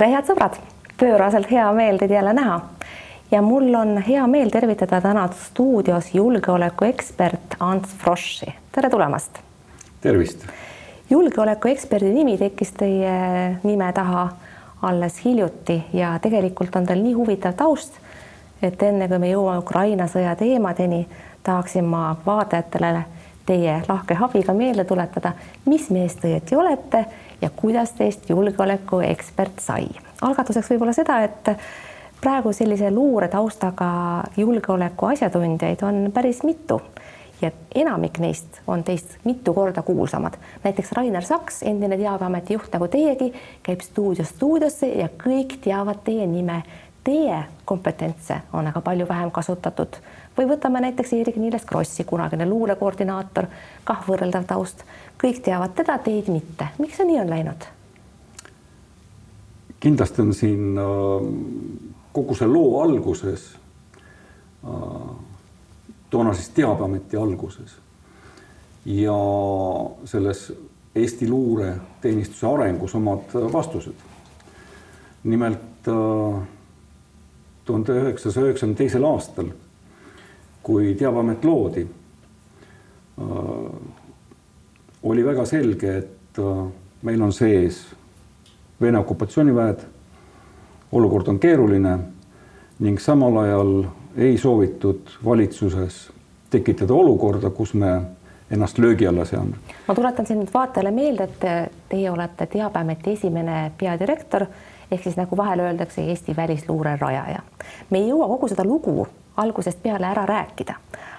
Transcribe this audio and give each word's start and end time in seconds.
tere, 0.00 0.14
head 0.14 0.28
sõbrad, 0.30 0.54
pööraselt 0.96 1.50
hea 1.52 1.66
meel 1.76 1.98
teid 2.00 2.14
jälle 2.14 2.32
näha. 2.32 2.60
ja 3.30 3.42
mul 3.42 3.74
on 3.74 3.98
hea 4.02 4.26
meel 4.26 4.48
tervitada 4.50 5.00
täna 5.00 5.28
stuudios 5.36 6.14
julgeolekuekspert 6.14 7.56
Ants 7.60 7.92
Froschi, 7.98 8.54
tere 8.72 8.90
tulemast. 8.90 9.38
tervist. 10.00 10.46
julgeolekueksperdi 11.10 12.14
nimi 12.14 12.38
tekkis 12.38 12.72
teie 12.72 13.58
nime 13.62 13.92
taha 13.92 14.28
alles 14.82 15.24
hiljuti 15.24 15.82
ja 15.92 16.18
tegelikult 16.18 16.76
on 16.76 16.86
tal 16.86 17.02
nii 17.02 17.12
huvitav 17.12 17.52
taust, 17.52 17.92
et 18.62 18.82
enne 18.82 19.08
kui 19.08 19.18
me 19.18 19.34
jõuame 19.34 19.58
Ukraina 19.58 20.08
sõja 20.08 20.32
teemadeni, 20.36 21.06
tahaksin 21.42 21.84
ma 21.84 22.16
vaatajatele 22.26 23.04
teie 23.46 23.82
lahke 23.88 24.16
abiga 24.20 24.54
meelde 24.54 24.84
tuletada, 24.84 25.32
mis 25.66 25.90
mees 25.90 26.16
te 26.16 26.32
õieti 26.32 26.56
olete 26.56 27.04
ja 27.42 27.50
kuidas 27.56 27.92
teist 27.92 28.28
julgeolekuekspert 28.30 29.58
sai. 29.60 29.88
algatuseks 30.22 30.70
võib-olla 30.70 30.92
seda, 30.92 31.22
et 31.24 31.54
praegu 32.20 32.52
sellise 32.52 32.90
luuretaustaga 32.90 33.90
julgeoleku 34.36 35.06
asjatundjaid 35.06 35.82
on 35.82 36.10
päris 36.14 36.42
mitu 36.44 36.80
ja 37.42 37.50
enamik 37.74 38.18
neist 38.18 38.60
on 38.66 38.84
teist 38.84 39.16
mitu 39.24 39.54
korda 39.54 39.82
kuulsamad. 39.82 40.34
näiteks 40.64 40.92
Rainer 40.92 41.24
Saks, 41.24 41.62
endine 41.62 41.96
Teabeameti 41.96 42.54
juht 42.54 42.72
nagu 42.72 42.88
teiegi, 42.88 43.32
käib 43.62 43.80
stuudiost 43.80 44.36
stuudiosse 44.36 44.86
ja 44.86 45.08
kõik 45.24 45.58
teavad 45.64 46.04
teie 46.04 46.26
nime. 46.26 46.62
Teie 47.04 47.44
kompetentse 47.64 48.40
on 48.52 48.66
aga 48.66 48.80
palju 48.80 49.08
vähem 49.08 49.30
kasutatud 49.30 49.96
või 50.36 50.48
võtame 50.48 50.80
näiteks 50.84 51.12
Eerik-Niiles 51.16 51.64
Krossi, 51.64 52.04
kunagine 52.04 52.46
luurekoordinaator, 52.46 53.46
kah 53.84 54.04
võrreldav 54.08 54.44
taust. 54.44 54.84
kõik 55.22 55.42
teavad 55.44 55.74
teda, 55.74 55.98
teid 55.98 56.28
mitte. 56.28 56.68
miks 56.78 56.96
see 56.96 57.06
nii 57.06 57.20
on 57.20 57.30
läinud? 57.30 57.68
kindlasti 59.80 60.22
on 60.22 60.34
siin 60.34 60.78
äh, 60.78 61.26
kogu 62.12 62.34
see 62.34 62.48
loo 62.48 62.82
alguses 62.82 63.56
äh, 64.64 65.16
toona 66.10 66.34
siis 66.34 66.48
Teabeameti 66.48 67.16
alguses 67.16 67.76
ja 68.84 69.16
selles 70.04 70.52
Eesti 70.94 71.28
luureteenistuse 71.28 72.46
arengus 72.46 72.94
omad 72.94 73.34
vastused. 73.52 73.94
nimelt 75.24 75.88
äh, 75.88 76.42
tuhande 77.70 77.96
üheksasaja 78.02 78.50
üheksakümne 78.50 78.76
teisel 78.78 79.06
aastal, 79.06 79.50
kui 80.62 80.94
Teabeamet 80.98 81.44
loodi, 81.44 81.86
äh, 81.86 83.24
oli 85.02 85.24
väga 85.24 85.46
selge, 85.46 85.96
et 86.02 86.38
äh, 86.38 86.66
meil 87.02 87.22
on 87.22 87.32
sees 87.32 87.86
Vene 88.80 88.98
okupatsiooniväed, 88.98 89.80
olukord 90.96 91.28
on 91.28 91.38
keeruline 91.38 91.98
ning 92.80 92.96
samal 92.98 93.36
ajal 93.42 93.74
ei 94.16 94.38
soovitud 94.38 95.10
valitsuses 95.24 95.98
tekitada 96.50 96.94
olukorda, 96.94 97.50
kus 97.50 97.74
me 97.74 97.90
ennast 98.50 98.78
löögi 98.78 99.06
alla 99.06 99.24
seame. 99.24 99.56
ma 99.88 99.94
tuletan 99.94 100.26
siin 100.26 100.48
vaatajale 100.54 100.90
meelde, 100.90 101.24
et 101.24 101.70
teie 101.88 102.10
olete 102.10 102.46
Teabeameti 102.46 103.12
esimene 103.12 103.72
peadirektor 103.78 104.46
ehk 104.90 105.02
siis 105.02 105.16
nagu 105.16 105.36
vahel 105.36 105.60
öeldakse, 105.60 106.02
Eesti 106.02 106.36
välisluure 106.36 106.96
rajaja. 107.00 107.42
me 107.90 107.98
ei 107.98 108.08
jõua 108.08 108.28
kogu 108.28 108.48
seda 108.48 108.64
lugu 108.64 109.06
algusest 109.36 109.82
peale 109.82 110.06
ära 110.06 110.26
rääkida, 110.26 110.74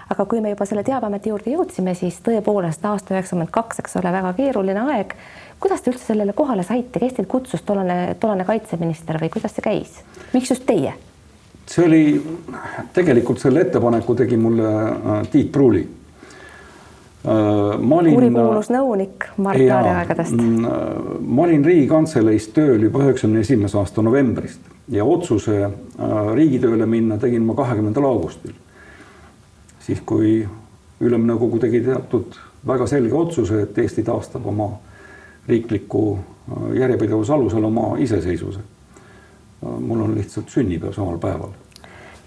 aga 0.10 0.26
kui 0.26 0.42
me 0.42 0.52
juba 0.54 0.66
selle 0.70 0.84
Teabeameti 0.84 1.32
juurde 1.32 1.54
jõudsime, 1.54 1.94
siis 1.98 2.20
tõepoolest 2.26 2.86
aasta 2.86 3.16
üheksakümmend 3.16 3.52
kaks, 3.54 3.80
eks 3.82 3.96
ole, 4.02 4.12
väga 4.14 4.34
keeruline 4.38 4.84
aeg. 4.94 5.16
kuidas 5.60 5.82
te 5.82 5.92
üldse 5.92 6.06
sellele 6.06 6.34
kohale 6.34 6.64
saite, 6.64 7.00
kes 7.00 7.14
teid 7.18 7.30
kutsus, 7.32 7.62
tollane, 7.62 8.16
tollane 8.20 8.46
kaitseminister 8.46 9.20
või 9.22 9.30
kuidas 9.34 9.56
see 9.56 9.66
käis, 9.66 10.02
miks 10.34 10.54
just 10.54 10.66
teie? 10.66 10.94
see 11.72 11.86
oli, 11.86 12.04
tegelikult 12.94 13.40
selle 13.40 13.62
ettepaneku 13.66 14.16
tegi 14.16 14.38
mulle 14.38 14.68
äh, 14.68 15.28
Tiit 15.32 15.52
Pruuli. 15.52 15.86
Äh, 17.22 17.78
ma 17.80 18.00
olin. 18.02 18.16
kurikuulus 18.18 18.72
nõunik 18.74 19.28
Mart 19.38 19.62
Laari 19.62 19.94
aegadest. 19.94 20.34
Mm, 20.34 21.22
ma 21.22 21.46
olin 21.46 21.66
Riigikantseleis 21.66 22.50
tööl 22.56 22.88
juba 22.88 23.04
üheksakümne 23.06 23.44
esimese 23.46 23.78
aasta 23.78 24.02
novembrist 24.02 24.72
ja 24.90 25.06
otsuse 25.06 25.60
äh, 25.62 25.72
riigitööle 26.36 26.86
minna 26.90 27.20
tegin 27.22 27.46
ma 27.46 27.56
kahekümnendal 27.58 28.10
augustil. 28.10 28.58
siis, 29.80 30.02
kui 30.06 30.42
Ülemnõukogu 31.02 31.58
tegi 31.60 31.80
teatud 31.82 32.36
väga 32.68 32.86
selge 32.88 33.16
otsuse, 33.18 33.64
et 33.64 33.78
Eesti 33.78 34.04
taastab 34.06 34.46
oma 34.46 34.68
riikliku 35.48 36.20
järjepidevuse 36.78 37.34
alusel 37.34 37.64
oma 37.66 37.96
iseseisvuse 37.98 38.60
mul 39.62 40.02
on 40.02 40.16
lihtsalt 40.16 40.50
sünnipäev 40.50 40.94
samal 40.94 41.18
päeval. 41.18 41.50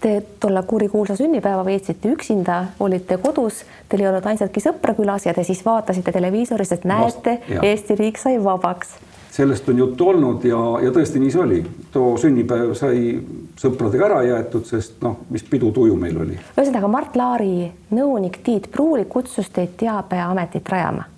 Te 0.05 0.19
tolle 0.41 0.61
kurikuulsa 0.69 1.17
sünnipäeva 1.17 1.63
veetsite 1.65 2.11
üksinda, 2.13 2.59
olite 2.81 3.17
kodus, 3.17 3.63
teil 3.89 4.03
ei 4.03 4.09
olnud 4.11 4.27
ainsatki 4.29 4.61
sõpra 4.61 4.93
külas 4.99 5.25
ja 5.25 5.33
te 5.33 5.41
siis 5.49 5.63
vaatasite 5.65 6.13
televiisorist, 6.13 6.75
et 6.77 6.85
näete, 6.85 7.39
Eesti 7.63 7.97
riik 7.97 8.21
sai 8.21 8.37
vabaks. 8.45 8.91
sellest 9.33 9.69
on 9.69 9.79
juttu 9.79 10.09
olnud 10.09 10.45
ja, 10.45 10.59
ja 10.85 10.91
tõesti 10.93 11.23
nii 11.23 11.31
see 11.31 11.41
oli. 11.41 11.63
too 11.93 12.19
sünnipäev 12.21 12.75
sai 12.77 13.17
sõpradega 13.57 14.05
ära 14.11 14.21
jäetud, 14.23 14.67
sest 14.69 15.01
noh, 15.01 15.17
mis 15.31 15.43
pidutuju 15.49 15.97
meil 15.97 16.21
oli. 16.21 16.37
ühesõnaga 16.53 16.89
Mart 16.89 17.17
Laari 17.17 17.73
nõunik 17.97 18.43
Tiit 18.45 18.69
Pruuli 18.71 19.09
kutsus 19.09 19.49
teid 19.49 19.73
Teabeametit 19.81 20.69
rajama 20.69 21.09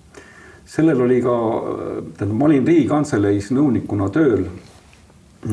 sellel 0.67 1.01
oli 1.01 1.19
ka, 1.21 1.35
tähendab, 2.17 2.37
ma 2.39 2.45
olin 2.45 2.65
Riigikantseleis 2.67 3.51
nõunikuna 3.51 4.09
tööl 4.11 4.47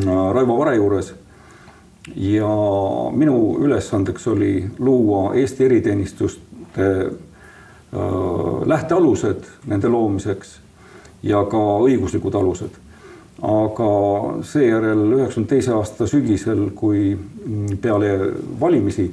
Raivo 0.05 0.57
Vare 0.59 0.75
juures. 0.77 1.13
Ja 2.17 2.49
minu 3.13 3.57
ülesandeks 3.65 4.27
oli 4.29 4.65
luua 4.79 5.35
Eesti 5.35 5.65
eriteenistuste 5.65 6.89
äh, 7.01 7.11
lähtealused 8.67 9.45
nende 9.67 9.89
loomiseks 9.89 10.59
ja 11.23 11.45
ka 11.45 11.63
õiguslikud 11.87 12.35
alused. 12.35 12.81
aga 13.43 13.87
seejärel 14.47 15.01
üheksakümne 15.17 15.49
teise 15.49 15.73
aasta 15.75 16.07
sügisel, 16.07 16.69
kui 16.75 17.17
peale 17.83 18.31
valimisi 18.61 19.09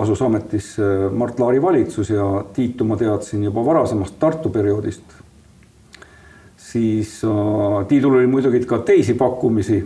asus 0.00 0.22
ametisse 0.22 1.08
Mart 1.12 1.40
Laari 1.40 1.62
valitsus 1.62 2.10
ja 2.10 2.44
Tiitu 2.54 2.84
ma 2.84 2.96
teadsin 2.96 3.42
juba 3.44 3.64
varasemast 3.64 4.14
Tartu 4.20 4.52
perioodist 4.54 5.18
siis 6.72 7.22
Tiidul 7.88 8.14
oli 8.14 8.26
muidugi 8.26 8.60
ka 8.66 8.78
teisi 8.78 9.14
pakkumisi, 9.14 9.80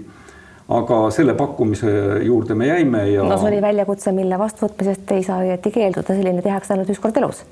aga 0.69 1.03
selle 1.11 1.34
pakkumise 1.34 1.91
juurde 2.23 2.55
me 2.55 2.71
jäime 2.71 3.05
ja. 3.11 3.25
no 3.27 3.39
see 3.39 3.53
oli 3.53 3.62
väljakutse, 3.62 4.12
mille 4.12 4.39
vastuvõtmisest 4.39 5.11
ei 5.17 5.27
saa 5.27 5.43
õieti 5.43 5.75
keelduda, 5.75 6.15
selline 6.15 6.43
tehakse 6.43 6.75
ainult 6.75 6.93
üks 6.95 7.03
kord 7.03 7.19
elus 7.23 7.45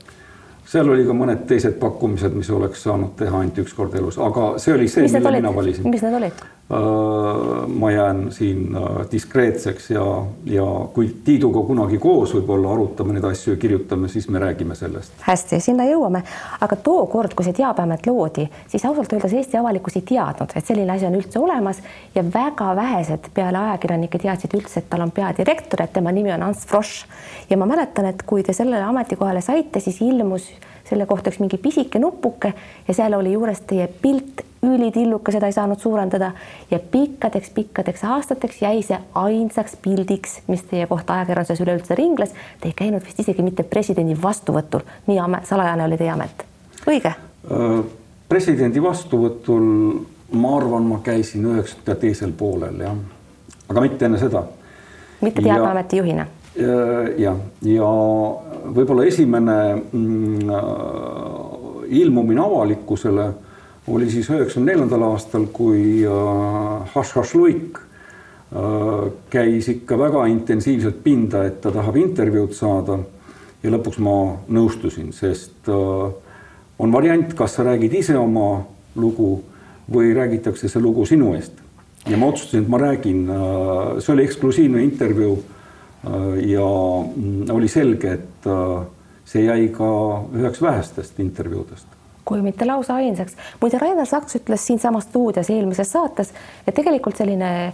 seal 0.71 0.89
oli 0.93 1.05
ka 1.07 1.15
mõned 1.17 1.45
teised 1.51 1.77
pakkumised, 1.83 2.35
mis 2.39 2.51
oleks 2.55 2.85
saanud 2.87 3.17
teha 3.19 3.43
ainult 3.43 3.59
üks 3.65 3.75
kord 3.75 3.95
elus, 3.99 4.19
aga 4.23 4.53
see 4.63 4.77
oli 4.77 4.89
see, 4.89 5.09
mille 5.11 5.37
mina 5.41 5.55
valisin. 5.55 5.89
mis 5.91 6.05
need 6.07 6.19
olid? 6.21 6.45
Äh, 6.73 7.69
ma 7.69 7.91
jään 7.91 8.33
siin 8.33 8.77
äh, 8.77 8.83
diskreetseks 9.13 9.91
ja, 9.91 10.27
ja 10.45 10.65
kui 10.95 11.09
Tiiduga 11.25 11.65
kunagi 11.67 11.99
koos 11.99 12.31
võib-olla 12.37 12.71
arutame 12.77 13.17
neid 13.17 13.27
asju 13.27 13.57
ja 13.57 13.59
kirjutame, 13.59 14.07
siis 14.09 14.29
me 14.31 14.39
räägime 14.39 14.77
sellest. 14.79 15.17
hästi, 15.27 15.59
sinna 15.61 15.89
jõuame, 15.89 16.23
aga 16.63 16.79
tookord, 16.79 17.35
kui 17.35 17.49
see 17.49 17.57
Teabeamet 17.59 18.07
loodi, 18.07 18.47
siis 18.71 18.87
ausalt 18.87 19.11
öeldes 19.17 19.35
Eesti 19.35 19.59
avalikkus 19.59 19.99
ei 19.99 20.07
teadnud, 20.13 20.55
et 20.55 20.71
selline 20.71 20.95
asi 20.95 21.11
on 21.11 21.19
üldse 21.19 21.43
olemas 21.43 21.83
ja 22.15 22.23
väga 22.39 22.71
vähesed 22.79 23.33
peale 23.35 23.65
ajakirjanike 23.65 24.23
teadsid 24.23 24.55
üldse, 24.61 24.85
et 24.85 24.91
tal 24.95 25.03
on 25.09 25.11
peadirektor, 25.11 25.83
et 25.83 25.99
tema 25.99 26.15
nimi 26.15 26.31
on 26.39 26.47
Ants 26.53 26.69
Frosch 26.71 27.51
ja 27.51 27.59
ma 27.59 27.67
mäletan, 27.67 28.13
et 28.15 28.23
kui 28.23 28.47
te 28.47 28.55
sellele 28.55 28.87
ametikohale 28.93 29.43
saite, 29.43 29.83
siis 29.83 29.99
ilmus 30.07 30.53
selle 30.91 31.07
kohta 31.07 31.31
üks 31.31 31.41
mingi 31.41 31.59
pisike 31.63 32.01
nupuke 32.03 32.53
ja 32.89 32.95
seal 32.95 33.15
oli 33.17 33.35
juures 33.35 33.63
teie 33.69 33.87
pilt, 34.03 34.43
ülitilluke, 34.67 35.33
seda 35.33 35.49
ei 35.49 35.55
saanud 35.57 35.81
suurendada 35.81 36.33
ja 36.71 36.79
pikkadeks-pikkadeks 36.93 38.05
aastateks 38.05 38.63
jäi 38.63 38.83
see 38.85 38.99
ainsaks 39.23 39.79
pildiks, 39.83 40.41
mis 40.51 40.65
teie 40.69 40.89
kohta 40.91 41.21
ajakirjanduses 41.21 41.63
üleüldse 41.65 41.97
ringles. 41.99 42.35
Te 42.61 42.69
ei 42.69 42.77
käinud 42.77 43.07
vist 43.07 43.23
isegi 43.23 43.45
mitte 43.47 43.65
presidendi 43.65 44.17
vastuvõtul, 44.23 44.85
nii 45.09 45.21
amet, 45.23 45.47
salajane 45.49 45.87
oli 45.87 46.01
teie 46.01 46.13
amet, 46.13 46.45
õige? 46.87 47.15
Äh, 47.15 47.79
presidendi 48.29 48.83
vastuvõtul 48.83 49.71
ma 50.33 50.57
arvan, 50.59 50.91
ma 50.91 51.01
käisin 51.05 51.47
üheksakümnenda 51.55 52.01
teisel 52.03 52.35
poolel 52.37 52.85
jah, 52.85 52.99
aga 53.69 53.87
mitte 53.87 54.11
enne 54.11 54.21
seda. 54.21 54.45
mitte 55.21 55.43
Teabeameti 55.43 56.03
juhina 56.03 56.27
jah, 56.61 57.37
ja 57.67 57.91
võib-olla 58.75 59.07
esimene 59.09 59.59
mm, 59.93 60.51
äh, 60.51 61.87
ilmumine 62.01 62.43
avalikkusele 62.45 63.29
oli 63.91 64.11
siis 64.13 64.29
üheksakümne 64.31 64.75
neljandal 64.75 65.07
aastal, 65.11 65.47
kui 65.53 66.03
äh, 66.07 66.91
Hašhaš 66.95 67.35
Luik 67.39 67.79
äh, 67.81 69.07
käis 69.33 69.71
ikka 69.73 69.99
väga 69.99 70.27
intensiivselt 70.31 71.03
pinda, 71.05 71.45
et 71.49 71.61
ta 71.65 71.73
tahab 71.75 71.99
intervjuud 72.01 72.55
saada. 72.57 73.01
ja 73.61 73.69
lõpuks 73.69 73.99
ma 74.01 74.13
nõustusin, 74.49 75.11
sest 75.13 75.69
on 75.69 76.93
variant, 76.95 77.35
kas 77.37 77.59
sa 77.59 77.67
räägid 77.67 77.93
ise 77.99 78.15
oma 78.17 78.63
lugu 78.97 79.43
või 79.93 80.15
räägitakse 80.17 80.69
see 80.69 80.81
lugu 80.81 81.05
sinu 81.05 81.35
eest. 81.37 81.53
ja 82.09 82.17
ma 82.17 82.31
otsustasin, 82.33 82.65
et 82.65 82.71
ma 82.73 82.79
räägin, 82.81 83.27
see 84.01 84.15
oli 84.15 84.25
eksklusiivne 84.25 84.81
intervjuu 84.83 85.35
ja 86.03 86.67
mm, 87.05 87.51
oli 87.53 87.69
selge, 87.69 88.13
et 88.17 88.47
see 89.29 89.43
jäi 89.45 89.69
ka 89.75 89.89
üheks 90.33 90.63
vähestest 90.63 91.21
intervjuudest 91.21 92.01
kui 92.31 92.43
mitte 92.43 92.67
lausa 92.67 92.95
ainsaks. 92.95 93.37
muide, 93.61 93.79
Rainer 93.79 94.07
Saks 94.07 94.37
ütles 94.39 94.67
siinsamas 94.67 95.09
stuudios 95.09 95.51
eelmises 95.51 95.93
saates, 95.93 96.31
et 96.67 96.75
tegelikult 96.77 97.19
selline 97.19 97.51
eh, 97.67 97.73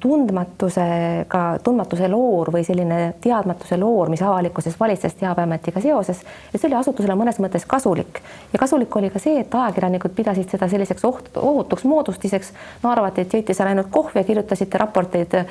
tundmatusega, 0.00 1.40
tundmatuse 1.62 2.08
loor 2.10 2.50
või 2.50 2.64
selline 2.66 3.14
teadmatuse 3.22 3.76
loor, 3.78 4.08
mis 4.10 4.22
avalikkuses 4.22 4.74
valitses 4.80 5.14
Teabeametiga 5.20 5.80
seoses, 5.80 6.24
et 6.50 6.58
see 6.58 6.66
oli 6.66 6.78
asutusele 6.80 7.14
mõnes 7.14 7.38
mõttes 7.38 7.66
kasulik 7.70 8.18
ja 8.52 8.58
kasulik 8.58 8.96
oli 8.98 9.10
ka 9.14 9.22
see, 9.22 9.38
et 9.44 9.54
ajakirjanikud 9.54 10.16
pidasid 10.16 10.50
seda 10.50 10.66
selliseks 10.68 11.06
oht, 11.06 11.30
ohutuks 11.36 11.84
moodustiseks. 11.86 12.50
no 12.82 12.90
arvati, 12.90 13.22
et 13.22 13.36
jõite 13.38 13.54
seal 13.54 13.70
ainult 13.70 13.90
kohvi 13.90 14.18
ja 14.20 14.26
kirjutasite 14.26 14.82
raporteid 14.82 15.38
eh, 15.38 15.46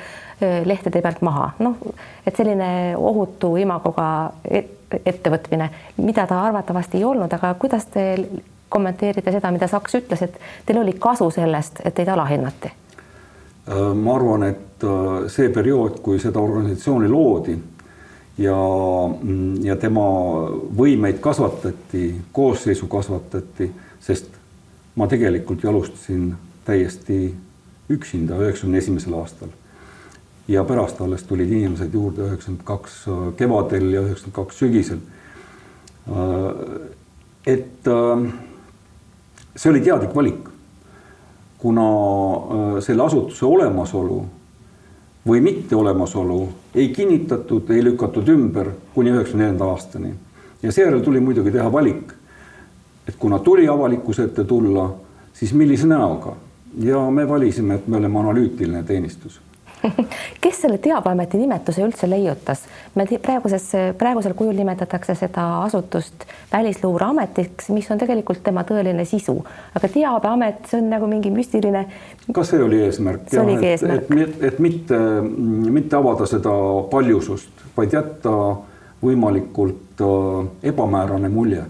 lehtede 0.68 1.00
pealt 1.00 1.24
maha, 1.24 1.48
noh, 1.64 1.80
et 2.26 2.36
selline 2.36 2.92
ohutu 2.96 3.54
imagoga 3.56 4.06
et, 4.44 4.76
ettevõtmine, 5.06 5.70
mida 5.96 6.26
ta 6.28 6.42
arvatavasti 6.50 7.00
ei 7.00 7.08
olnud, 7.08 7.32
aga 7.32 7.54
kuidas 7.54 7.88
te 7.88 8.04
kommenteerite 8.68 9.32
seda, 9.32 9.50
mida 9.56 9.72
Saks 9.72 9.96
ütles, 10.02 10.28
et 10.28 10.38
teil 10.66 10.84
oli 10.84 10.92
kasu 11.00 11.30
sellest, 11.32 11.80
et 11.84 11.96
teid 11.96 12.12
alahinnati? 12.12 12.81
Äh, 13.68 13.94
ma 13.94 14.16
arvan, 14.16 14.42
et 14.42 14.82
äh, 14.82 15.28
see 15.30 15.46
periood, 15.54 16.00
kui 16.02 16.18
seda 16.18 16.40
organisatsiooni 16.42 17.06
loodi 17.06 17.54
ja, 18.42 18.56
mm, 18.56 19.60
ja 19.62 19.76
tema 19.78 20.06
võimeid 20.74 21.20
kasvatati, 21.22 22.08
koosseisu 22.34 22.88
kasvatati, 22.90 23.68
sest 24.02 24.34
ma 24.98 25.06
tegelikult 25.06 25.62
ju 25.62 25.70
alustasin 25.70 26.32
täiesti 26.66 27.20
üksinda 27.94 28.40
üheksakümne 28.42 28.82
esimesel 28.82 29.14
aastal 29.20 29.54
ja 30.50 30.64
pärast 30.66 30.98
alles 31.00 31.22
tulid 31.28 31.54
inimesed 31.54 31.94
juurde 31.94 32.26
üheksakümmend 32.26 32.66
kaks 32.66 32.96
äh, 33.06 33.24
kevadel 33.38 33.92
ja 33.94 34.02
üheksakümmend 34.02 34.38
kaks 34.40 34.58
sügisel. 34.58 35.04
Et 37.46 37.86
see 39.54 39.70
oli 39.70 39.82
teadlik 39.86 40.16
valik, 40.16 40.48
kuna 41.62 42.80
selle 42.82 43.04
asutuse 43.04 43.46
olemasolu 43.46 44.18
või 45.28 45.40
mitte 45.40 45.76
olemasolu 45.76 46.40
ei 46.74 46.88
kinnitatud, 46.88 47.70
ei 47.70 47.84
lükatud 47.84 48.28
ümber 48.28 48.72
kuni 48.94 49.12
üheksakümne 49.14 49.44
neljanda 49.44 49.68
aastani. 49.70 50.14
ja 50.62 50.72
seejärel 50.72 51.00
tuli 51.00 51.20
muidugi 51.20 51.50
teha 51.50 51.72
valik, 51.72 52.12
et 53.08 53.14
kuna 53.18 53.38
tuli 53.38 53.68
avalikkuse 53.68 54.24
ette 54.24 54.44
tulla, 54.44 54.90
siis 55.32 55.52
millise 55.54 55.86
näoga 55.86 56.34
ja 56.78 57.10
me 57.10 57.28
valisime, 57.28 57.74
et 57.74 57.88
me 57.88 57.96
oleme 57.96 58.18
analüütiline 58.18 58.82
teenistus 58.82 59.40
kes 60.42 60.60
selle 60.64 60.78
Teabeameti 60.82 61.38
nimetuse 61.40 61.82
üldse 61.84 62.08
leiutas? 62.10 62.64
me 62.94 63.06
praeguses, 63.22 63.68
praegusel 63.98 64.34
kujul 64.38 64.56
nimetatakse 64.56 65.14
seda 65.18 65.46
asutust 65.62 66.26
Välisluureametiks, 66.52 67.70
mis 67.74 67.90
on 67.90 68.00
tegelikult 68.00 68.42
tema 68.44 68.64
tõeline 68.68 69.04
sisu, 69.08 69.38
aga 69.74 69.88
Teabeamet, 69.88 70.66
see 70.70 70.80
on 70.82 70.90
nagu 70.92 71.08
mingi 71.10 71.32
müstiline. 71.34 71.86
ka 72.32 72.44
see 72.46 72.62
oli 72.62 72.82
eesmärk. 72.86 73.28
see 73.30 73.42
oligi 73.42 73.72
eesmärk. 73.74 74.10
et, 74.10 74.26
et, 74.28 74.44
et 74.52 74.60
mitte, 74.62 74.98
mitte 75.78 75.96
avada 75.98 76.28
seda 76.30 76.52
paljusust, 76.90 77.66
vaid 77.76 77.96
jätta 77.98 78.36
võimalikult 79.02 80.02
äh, 80.02 80.50
ebamäärane 80.72 81.28
mulje 81.32 81.64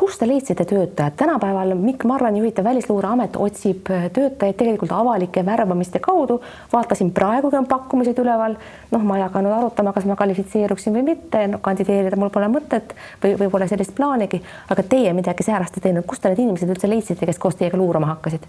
kus 0.00 0.18
te 0.18 0.26
leidsite 0.28 0.64
töötajad? 0.64 1.12
tänapäeval 1.16 1.74
Mikk 1.74 2.04
Marrani 2.04 2.38
juhitav 2.38 2.64
Välisluureamet 2.64 3.36
otsib 3.36 3.88
töötajaid 4.12 4.56
tegelikult 4.56 4.92
avalike 4.92 5.44
värbamiste 5.46 5.98
kaudu. 5.98 6.40
vaatasin, 6.72 7.10
praegugi 7.10 7.56
on 7.56 7.66
pakkumised 7.66 8.18
üleval. 8.18 8.56
noh, 8.90 9.02
ma 9.02 9.16
ei 9.16 9.22
hakanud 9.22 9.52
arutama, 9.52 9.92
kas 9.92 10.06
ma 10.08 10.16
kvalifitseeruksin 10.16 10.94
või 10.94 11.02
mitte 11.02 11.46
no,, 11.48 11.58
kandideerida 11.58 12.16
mul 12.16 12.32
pole 12.32 12.48
mõtet 12.48 12.94
või, 13.24 13.34
või 13.42 13.50
pole 13.50 13.68
sellist 13.68 13.94
plaanigi. 13.96 14.40
aga 14.68 14.82
teie 14.82 15.12
midagi 15.12 15.44
säärast 15.44 15.76
ei 15.76 15.84
teinud, 15.90 16.06
kust 16.06 16.22
te 16.22 16.32
need 16.32 16.40
inimesed 16.46 16.72
üldse 16.72 16.88
leidsite, 16.88 17.26
kes 17.26 17.38
koos 17.38 17.60
teiega 17.60 17.76
luurama 17.76 18.14
hakkasid? 18.14 18.48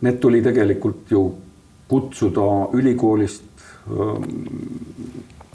Need 0.00 0.18
tuli 0.20 0.40
tegelikult 0.42 1.12
ju 1.12 1.26
kutsuda 1.88 2.48
ülikoolist, 2.72 3.68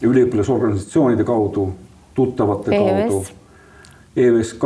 üliõpilasorganisatsioonide 0.05 1.25
kaudu, 1.25 1.69
tuttavate 2.13 2.75
EUS. 2.77 3.09
kaudu 3.09 3.38
EÜSK, 4.19 4.63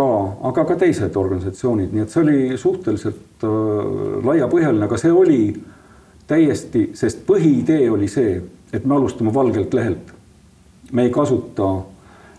aga 0.49 0.65
ka 0.65 0.75
teised 0.81 1.15
organisatsioonid, 1.19 1.93
nii 1.93 2.03
et 2.03 2.13
see 2.13 2.21
oli 2.23 2.57
suhteliselt 2.57 3.45
äh, 3.45 3.53
laiapõhjaline, 4.25 4.87
aga 4.87 4.99
see 4.99 5.13
oli 5.13 5.39
täiesti, 6.27 6.89
sest 6.97 7.25
põhiidee 7.27 7.87
oli 7.91 8.09
see, 8.11 8.37
et 8.73 8.85
me 8.85 8.97
alustame 8.97 9.33
valgelt 9.33 9.73
lehelt. 9.73 10.13
me 10.91 11.07
ei 11.07 11.11
kasuta, 11.11 11.67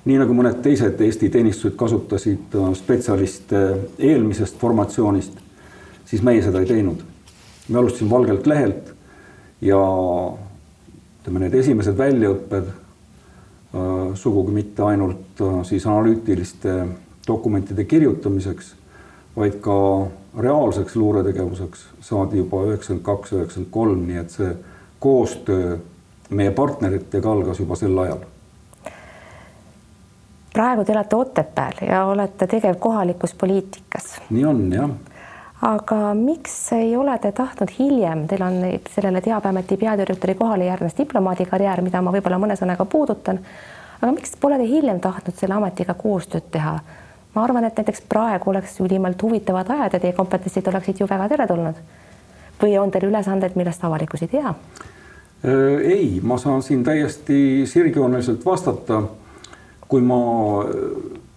nii 0.04 0.18
nagu 0.20 0.34
mõned 0.36 0.60
teised 0.62 1.00
Eesti 1.00 1.30
teenistused 1.30 1.76
kasutasid 1.78 2.54
äh, 2.58 2.70
spetsialiste 2.78 3.64
eelmisest 3.98 4.58
formatsioonist, 4.58 5.38
siis 6.04 6.22
meie 6.22 6.42
seda 6.42 6.60
ei 6.60 6.70
teinud. 6.70 7.04
me 7.68 7.78
alustasime 7.78 8.10
valgelt 8.10 8.46
lehelt 8.46 8.94
ja 9.60 9.78
ütleme, 11.20 11.46
need 11.46 11.54
esimesed 11.54 11.96
väljaõpped 11.98 12.72
Äh, 13.74 14.14
sugugi 14.14 14.52
mitte 14.54 14.84
ainult 14.86 15.40
siis 15.66 15.82
analüütiliste 15.86 16.74
dokumentide 17.26 17.84
kirjutamiseks, 17.84 18.74
vaid 19.36 19.58
ka 19.60 19.76
reaalseks 20.38 20.96
luuretegevuseks 20.96 21.86
saadi 22.00 22.38
juba 22.42 22.64
üheksakümmend 22.68 23.04
kaks, 23.04 23.32
üheksakümmend 23.32 23.72
kolm, 23.72 24.06
nii 24.08 24.20
et 24.20 24.30
see 24.30 24.52
koostöö 25.00 25.78
meie 26.30 26.50
partneritega 26.50 27.32
algas 27.32 27.60
juba 27.60 27.76
sel 27.76 27.98
ajal. 27.98 28.22
praegu 30.54 30.84
te 30.84 30.92
elate 30.92 31.16
Otepääl 31.16 31.82
ja 31.88 32.04
olete 32.06 32.46
tegev 32.46 32.78
kohalikus 32.78 33.34
poliitikas. 33.34 34.14
nii 34.30 34.44
on 34.44 34.72
jah 34.72 34.90
aga 35.64 36.14
miks 36.14 36.72
ei 36.76 36.96
ole 36.96 37.14
te 37.18 37.32
tahtnud 37.32 37.70
hiljem, 37.78 38.26
teil 38.28 38.42
on 38.42 38.58
sellele 38.90 39.20
Teabeameti 39.24 39.76
peadirektori 39.80 40.34
kohale 40.34 40.66
järgnes 40.68 40.96
diplomaadikarjäär, 40.98 41.80
mida 41.82 42.02
ma 42.02 42.12
võib-olla 42.12 42.38
mõne 42.42 42.56
sõnaga 42.58 42.84
puudutan. 42.84 43.40
aga 44.02 44.12
miks 44.12 44.36
pole 44.40 44.58
te 44.60 44.66
hiljem 44.68 45.00
tahtnud 45.00 45.36
selle 45.38 45.54
ametiga 45.54 45.94
koostööd 45.94 46.50
teha? 46.50 46.78
Ma 47.34 47.44
arvan, 47.44 47.64
et 47.64 47.76
näiteks 47.76 48.04
praegu 48.08 48.50
oleks 48.50 48.80
ülimalt 48.80 49.22
huvitavad 49.22 49.70
ajad 49.70 49.96
ja 49.96 50.00
teie 50.00 50.12
kompetentsid 50.12 50.66
oleksid 50.70 51.00
ju 51.00 51.08
väga 51.10 51.28
teretulnud. 51.28 51.74
või 52.62 52.78
on 52.78 52.90
teil 52.90 53.08
ülesanded, 53.10 53.56
millest 53.56 53.84
avalikkus 53.84 54.22
ei 54.22 54.28
tea? 54.28 54.54
Äh, 55.44 55.80
ei, 55.82 56.20
ma 56.22 56.38
saan 56.38 56.62
siin 56.62 56.84
täiesti 56.84 57.66
sirgjooneliselt 57.66 58.44
vastata. 58.46 59.02
kui 59.88 60.00
ma 60.00 60.16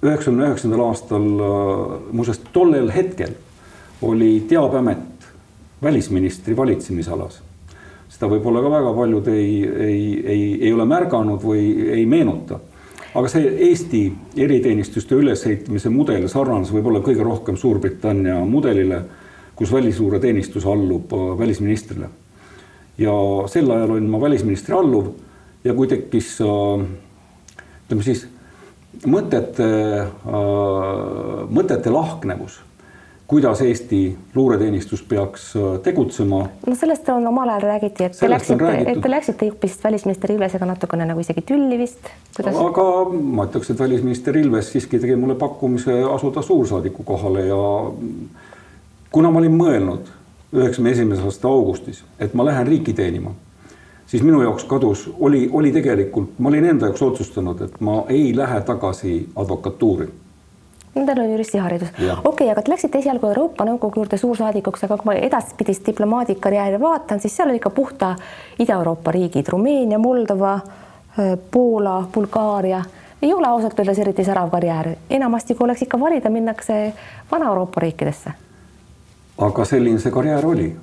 üheksakümne 0.01 0.47
üheksandal 0.47 0.81
aastal, 0.85 1.25
äh, 1.25 1.99
muuseas 2.11 2.39
tollel 2.53 2.91
hetkel 2.93 3.33
oli 4.01 4.45
Teabeamet 4.49 5.27
välisministri 5.83 6.57
valitsemisalas. 6.57 7.41
seda 8.09 8.29
võib-olla 8.31 8.61
ka 8.63 8.69
väga 8.71 8.91
paljud 8.95 9.27
ei, 9.29 9.49
ei, 9.67 10.01
ei, 10.25 10.43
ei 10.65 10.73
ole 10.73 10.85
märganud 10.89 11.43
või 11.43 11.89
ei 11.91 12.05
meenuta. 12.05 12.59
Aga 13.15 13.29
see 13.31 13.47
Eesti 13.69 14.01
eriteenistuste 14.37 15.15
ülesehitamise 15.15 15.89
mudel 15.93 16.27
sarnanes 16.31 16.71
võib-olla 16.73 17.01
kõige 17.05 17.23
rohkem 17.25 17.57
Suurbritannia 17.57 18.39
mudelile, 18.45 19.01
kus 19.55 19.71
välisluureteenistus 19.73 20.65
allub 20.65 21.13
äh, 21.13 21.27
välisministrile. 21.39 22.09
ja 22.97 23.13
sel 23.47 23.71
ajal 23.71 23.91
olin 23.91 24.09
ma 24.09 24.21
välisministri 24.21 24.73
alluv 24.73 25.11
ja 25.63 25.73
kui 25.73 25.87
tekkis 25.87 26.39
äh, 26.41 26.85
ütleme 27.85 28.03
siis 28.03 28.27
mõtete, 29.05 29.67
äh, 30.03 31.43
mõtete 31.49 31.93
lahknevus 31.93 32.61
kuidas 33.27 33.61
Eesti 33.61 34.17
luureteenistus 34.35 35.03
peaks 35.03 35.55
äh, 35.55 35.79
tegutsema. 35.83 36.47
no 36.67 36.75
sellest 36.75 37.09
on 37.09 37.27
omal 37.27 37.49
ajal 37.49 37.61
räägiti, 37.61 38.03
et 38.03 38.19
te 38.19 38.29
läksite, 38.29 38.73
et 38.85 39.01
te 39.01 39.09
läksite 39.09 39.45
hoopis 39.45 39.79
välisminister 39.83 40.31
Ilvesega 40.31 40.65
natukene 40.65 41.05
nagu 41.05 41.19
isegi 41.19 41.41
tülli 41.41 41.77
vist 41.77 42.07
kuidas...? 42.37 42.55
aga 42.55 42.85
ma 43.11 43.47
ütleks, 43.49 43.71
et 43.71 43.79
välisminister 43.79 44.37
Ilves 44.37 44.71
siiski 44.71 44.99
tegi 44.99 45.15
mulle 45.15 45.35
pakkumise 45.35 46.03
asuda 46.13 46.41
suursaadiku 46.41 47.03
kohale 47.03 47.47
ja 47.47 47.63
kuna 49.11 49.31
ma 49.31 49.43
olin 49.43 49.57
mõelnud 49.59 50.13
üheksakümne 50.53 50.95
esimese 50.95 51.27
aasta 51.27 51.51
augustis, 51.51 52.03
et 52.19 52.33
ma 52.33 52.45
lähen 52.47 52.67
riiki 52.67 52.93
teenima, 52.95 53.33
siis 54.07 54.23
minu 54.23 54.39
jaoks 54.41 54.63
kadus, 54.63 55.09
oli, 55.19 55.49
oli 55.51 55.73
tegelikult, 55.75 56.37
ma 56.39 56.49
olin 56.49 56.69
enda 56.71 56.87
jaoks 56.87 57.03
otsustanud, 57.03 57.61
et 57.61 57.81
ma 57.83 58.05
ei 58.07 58.31
lähe 58.35 58.61
tagasi 58.61 59.17
advokatuuri 59.35 60.07
Teil 61.05 61.19
on 61.19 61.31
juristiharidus. 61.31 61.89
okei 61.89 62.11
okay,, 62.23 62.49
aga 62.49 62.61
te 62.61 62.71
läksite 62.71 62.97
esialgu 62.97 63.27
Euroopa 63.27 63.65
Nõukogu 63.65 64.01
juurde 64.01 64.17
suursaadikuks, 64.17 64.83
aga 64.87 64.97
kui 64.97 65.09
ma 65.09 65.13
edaspidist 65.27 65.85
diplomaadikarjääri 65.85 66.79
vaatan, 66.81 67.19
siis 67.19 67.35
seal 67.37 67.49
oli 67.49 67.61
ikka 67.61 67.69
puhta 67.69 68.15
Ida-Euroopa 68.59 69.11
riigid, 69.11 69.47
Rumeenia, 69.49 69.99
Moldova, 69.99 70.53
äh, 70.55 71.37
Poola, 71.51 72.07
Bulgaaria. 72.13 72.83
ei 73.21 73.33
ole 73.33 73.47
ausalt 73.47 73.79
öeldes 73.79 73.99
eriti 73.99 74.23
särav 74.23 74.49
karjäär, 74.49 74.95
enamasti 75.09 75.55
kui 75.55 75.65
oleks 75.65 75.81
ikka 75.81 75.99
valida, 75.99 76.29
minnakse 76.29 76.93
Vana-Euroopa 77.31 77.79
riikidesse. 77.81 78.31
aga 79.37 79.65
selline 79.65 79.99
see 79.99 80.11
karjäär 80.11 80.45
oli. 80.45 80.75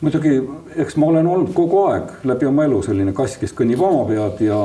muidugi, 0.00 0.50
eks 0.76 0.96
ma 0.96 1.06
olen 1.06 1.26
olnud 1.26 1.52
kogu 1.54 1.84
aeg 1.84 2.10
läbi 2.24 2.46
oma 2.46 2.64
elu 2.64 2.82
selline 2.82 3.12
kass, 3.12 3.36
kes 3.36 3.52
kõnnib 3.52 3.80
oma 3.82 4.04
pead 4.04 4.40
ja, 4.46 4.60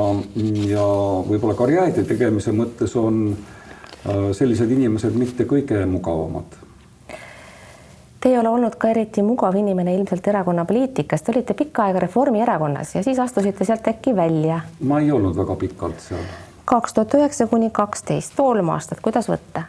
ja 0.68 0.86
võib-olla 1.30 1.54
karjääri 1.54 2.04
tegemise 2.04 2.52
mõttes 2.52 2.96
on 2.96 3.30
äh, 3.32 3.63
sellised 4.34 4.72
inimesed 4.72 5.16
mitte 5.16 5.48
kõige 5.50 5.86
mugavamad. 5.88 6.58
Te 8.24 8.30
ei 8.30 8.38
ole 8.40 8.50
olnud 8.50 8.76
ka 8.80 8.88
eriti 8.88 9.24
mugav 9.24 9.56
inimene 9.60 9.96
ilmselt 9.98 10.28
erakonna 10.32 10.64
poliitikas, 10.66 11.22
te 11.22 11.34
olite 11.34 11.54
pikka 11.60 11.90
aega 11.90 12.00
Reformierakonnas 12.06 12.96
ja 12.96 13.04
siis 13.04 13.20
astusite 13.20 13.66
sealt 13.68 13.88
äkki 13.88 14.16
välja. 14.16 14.62
ma 14.80 15.00
ei 15.00 15.12
olnud 15.12 15.36
väga 15.38 15.56
pikalt 15.56 16.00
seal. 16.00 16.24
kaks 16.66 16.94
tuhat 16.94 17.14
üheksa 17.20 17.48
kuni 17.48 17.70
kaksteist, 17.70 18.36
kolm 18.36 18.70
aastat, 18.70 19.04
kuidas 19.04 19.28
võtta 19.28 19.66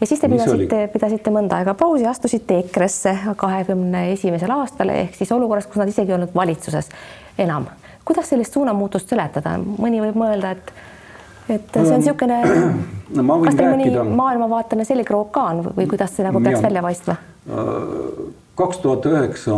ja 0.00 0.06
siis 0.06 0.20
te 0.20 0.28
pidasite, 0.28 0.82
pidasite 0.92 1.32
mõnda 1.32 1.62
aega 1.62 1.72
pausi, 1.74 2.04
astusite 2.06 2.58
EKRE-sse 2.64 3.14
kahekümne 3.40 4.10
esimesel 4.12 4.52
aastal 4.52 4.92
ehk 4.92 5.16
siis 5.16 5.32
olukorras, 5.32 5.66
kus 5.66 5.80
nad 5.80 5.88
isegi 5.88 6.12
ei 6.12 6.18
olnud 6.18 6.34
valitsuses 6.34 6.90
enam. 7.38 7.66
kuidas 8.04 8.28
sellist 8.28 8.52
suunamuutust 8.52 9.08
seletada, 9.08 9.56
mõni 9.58 10.02
võib 10.04 10.18
mõelda, 10.20 10.50
et 10.58 10.72
et 11.48 11.74
see 11.74 11.92
on 11.92 12.00
niisugune 12.00 12.38
no,, 13.18 13.40
kas 13.44 13.58
teil 13.58 13.72
mõni 13.74 13.90
maailmavaateline 14.16 14.86
selgroog 14.88 15.28
ka 15.34 15.48
on 15.52 15.66
või 15.74 15.88
kuidas 15.90 16.14
see 16.16 16.24
nagu 16.26 16.40
peaks 16.44 16.60
ja, 16.60 16.64
välja 16.68 16.84
paistma? 16.84 17.18
kaks 18.54 18.80
tuhat 18.80 19.06
üheksa 19.10 19.54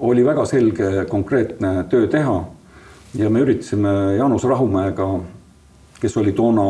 oli 0.00 0.24
väga 0.26 0.44
selge 0.48 1.04
konkreetne 1.10 1.84
töö 1.92 2.08
teha 2.10 2.40
ja 3.14 3.30
me 3.30 3.42
üritasime 3.44 4.16
Jaanus 4.16 4.44
Rahumäega, 4.48 5.08
kes 6.00 6.16
oli 6.16 6.32
toona 6.32 6.66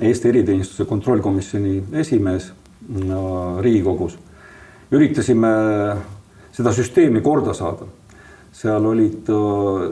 Eesti 0.00 0.28
eriteenistuse 0.28 0.84
kontrollkomisjoni 0.84 1.82
esimees 2.02 2.50
äh, 2.50 3.62
Riigikogus. 3.62 4.18
üritasime 4.92 5.48
seda 6.52 6.72
süsteemi 6.72 7.20
korda 7.20 7.54
saada. 7.54 7.86
seal 8.52 8.84
olid, 8.86 9.30
äh, 9.30 9.88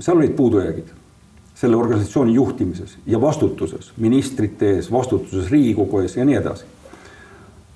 seal 0.00 0.16
olid 0.16 0.36
puudujäägid 0.36 0.92
selle 1.54 1.76
organisatsiooni 1.76 2.34
juhtimises 2.34 2.96
ja 3.06 3.20
vastutuses, 3.20 3.92
ministrite 3.96 4.76
ees, 4.76 4.90
vastutuses 4.92 5.50
Riigikogu 5.50 6.02
ees 6.02 6.16
ja 6.16 6.24
nii 6.24 6.38
edasi. 6.40 6.64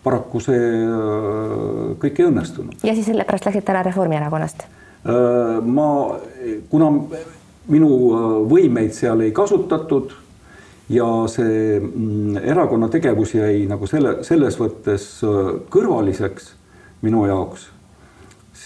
paraku 0.04 0.40
see 0.40 0.58
äh, 0.58 1.96
kõik 2.02 2.20
ei 2.20 2.28
õnnestunud. 2.28 2.82
ja 2.82 2.94
siis 2.94 3.06
sellepärast 3.06 3.46
läksite 3.50 3.72
ära 3.72 3.82
Reformierakonnast? 3.86 4.66
ma, 5.62 5.88
kuna 6.70 6.88
minu 7.70 7.90
võimeid 8.50 8.94
seal 8.94 9.20
ei 9.22 9.30
kasutatud 9.34 10.14
ja 10.88 11.06
see 11.30 11.80
mm, 11.80 12.36
erakonna 12.36 12.88
tegevus 12.88 13.34
jäi 13.34 13.64
nagu 13.70 13.88
selle, 13.90 14.20
selles 14.26 14.58
mõttes 14.60 15.08
äh, 15.26 15.48
kõrvaliseks 15.72 16.52
minu 17.04 17.26
jaoks, 17.26 17.68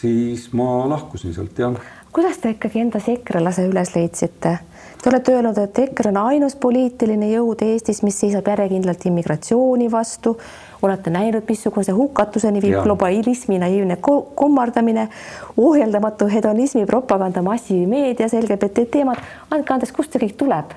siis 0.00 0.50
ma 0.57 0.85
lahkusin 0.90 1.35
sealt, 1.37 1.59
jah. 1.59 1.81
Kuidas 2.12 2.38
te 2.38 2.50
ikkagi 2.50 2.81
endas 2.83 3.09
EKRE-lase 3.09 3.67
üles 3.69 3.95
leidsite? 3.95 4.59
Te 5.00 5.09
olete 5.09 5.33
öelnud, 5.33 5.57
et 5.59 5.79
EKRE 5.79 6.11
on 6.11 6.17
ainus 6.26 6.57
poliitiline 6.61 7.31
jõud 7.31 7.62
Eestis, 7.64 8.02
mis 8.05 8.19
seisab 8.21 8.49
järjekindlalt 8.52 9.07
immigratsiooni 9.09 9.88
vastu. 9.93 10.37
olete 10.83 11.11
näinud, 11.11 11.45
missuguse 11.49 11.93
hukatuseni 11.93 12.61
viib 12.62 12.75
ja. 12.75 12.83
globalismi 12.83 13.59
naiivne 13.59 13.97
kummardamine, 14.37 15.09
ohjeldamatu 15.57 16.29
hedonismi 16.29 16.87
propaganda 16.87 17.43
massimeedias, 17.43 18.33
LGBT 18.33 18.85
teemad. 18.90 19.17
andke 19.50 19.73
andeks, 19.73 19.93
kust 19.93 20.12
see 20.12 20.26
kõik 20.26 20.37
tuleb? 20.37 20.75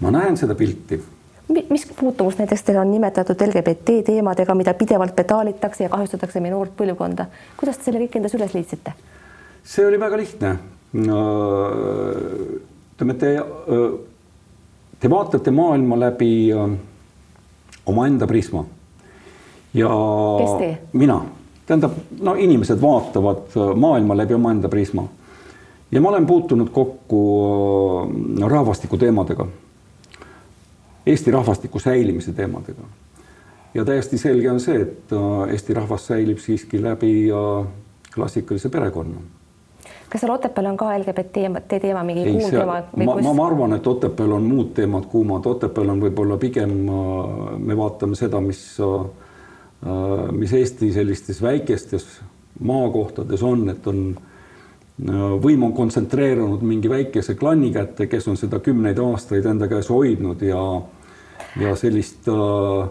ma 0.00 0.10
näen 0.10 0.36
seda 0.36 0.54
pilti. 0.54 1.02
mis 1.70 1.86
puutumus 1.96 2.38
näiteks 2.38 2.62
teil 2.62 2.78
on 2.78 2.90
nimetatud 2.90 3.40
LGBT 3.46 4.04
teemadega, 4.04 4.54
mida 4.54 4.74
pidevalt 4.74 5.16
pedaalitakse 5.16 5.84
ja 5.84 5.88
kahjustatakse 5.88 6.40
meie 6.40 6.54
noort 6.54 6.72
põlvkonda. 6.76 7.26
kuidas 7.56 7.76
te 7.76 7.84
selle 7.84 8.00
kõik 8.00 8.16
endas 8.16 8.34
üles 8.34 8.54
leidsite? 8.54 8.92
See 9.64 9.86
oli 9.86 10.00
väga 10.00 10.16
lihtne. 10.16 10.58
ütleme, 12.94 13.14
te, 13.18 13.30
te 15.00 15.10
vaatate 15.10 15.50
maailma 15.50 15.98
läbi 16.00 16.52
omaenda 17.86 18.26
prisma. 18.26 18.64
ja 19.74 19.90
mina, 20.92 21.24
tähendab, 21.66 21.92
no 22.20 22.34
inimesed 22.34 22.80
vaatavad 22.80 23.58
maailma 23.74 24.16
läbi 24.16 24.34
omaenda 24.34 24.68
prisma 24.68 25.08
ja 25.90 26.00
ma 26.00 26.08
olen 26.08 26.26
puutunud 26.26 26.70
kokku 26.70 27.20
rahvastiku 28.46 28.96
teemadega 28.96 29.46
Eesti 31.06 31.30
rahvastiku 31.30 31.78
säilimise 31.78 32.32
teemadega. 32.32 32.82
ja 33.74 33.84
täiesti 33.84 34.18
selge 34.18 34.50
on 34.50 34.60
see, 34.60 34.80
et 34.80 35.12
Eesti 35.50 35.74
rahvas 35.74 36.06
säilib 36.06 36.38
siiski 36.38 36.82
läbi 36.82 37.28
klassikalise 38.14 38.68
perekonna. 38.68 39.20
Kas 40.14 40.22
seal 40.22 40.32
Otepääl 40.34 40.70
on 40.70 40.76
ka 40.78 40.92
LGBT 40.94 41.42
teema 41.82 42.04
mingi 42.06 42.24
kuum 42.30 42.50
teema? 42.50 42.76
ma, 42.96 43.16
ma, 43.18 43.32
ma 43.34 43.46
arvan, 43.46 43.74
et 43.74 43.86
Otepääl 43.86 44.36
on 44.36 44.46
muud 44.46 44.70
teemad 44.76 45.08
kuumad, 45.10 45.46
Otepääl 45.50 45.90
on 45.90 46.04
võib-olla 46.06 46.38
pigem, 46.38 46.76
äh, 46.86 47.56
me 47.58 47.76
vaatame 47.78 48.18
seda, 48.18 48.40
mis, 48.40 48.62
mis 50.32 50.52
Eesti 50.56 50.92
sellistes 50.94 51.42
väikestes 51.42 52.06
maakohtades 52.64 53.42
on, 53.44 53.66
et 53.74 53.86
on 53.90 54.06
võim 55.42 55.66
on 55.66 55.72
kontsentreerunud 55.74 56.62
mingi 56.62 56.88
väikese 56.88 57.34
klanni 57.34 57.72
kätte, 57.74 58.06
kes 58.06 58.28
on 58.30 58.38
seda 58.38 58.60
kümneid 58.62 59.00
aastaid 59.02 59.46
enda 59.50 59.66
käes 59.68 59.90
hoidnud 59.90 60.42
ja 60.46 60.60
ja 61.60 61.74
sellist 61.76 62.28
äh, 62.28 62.88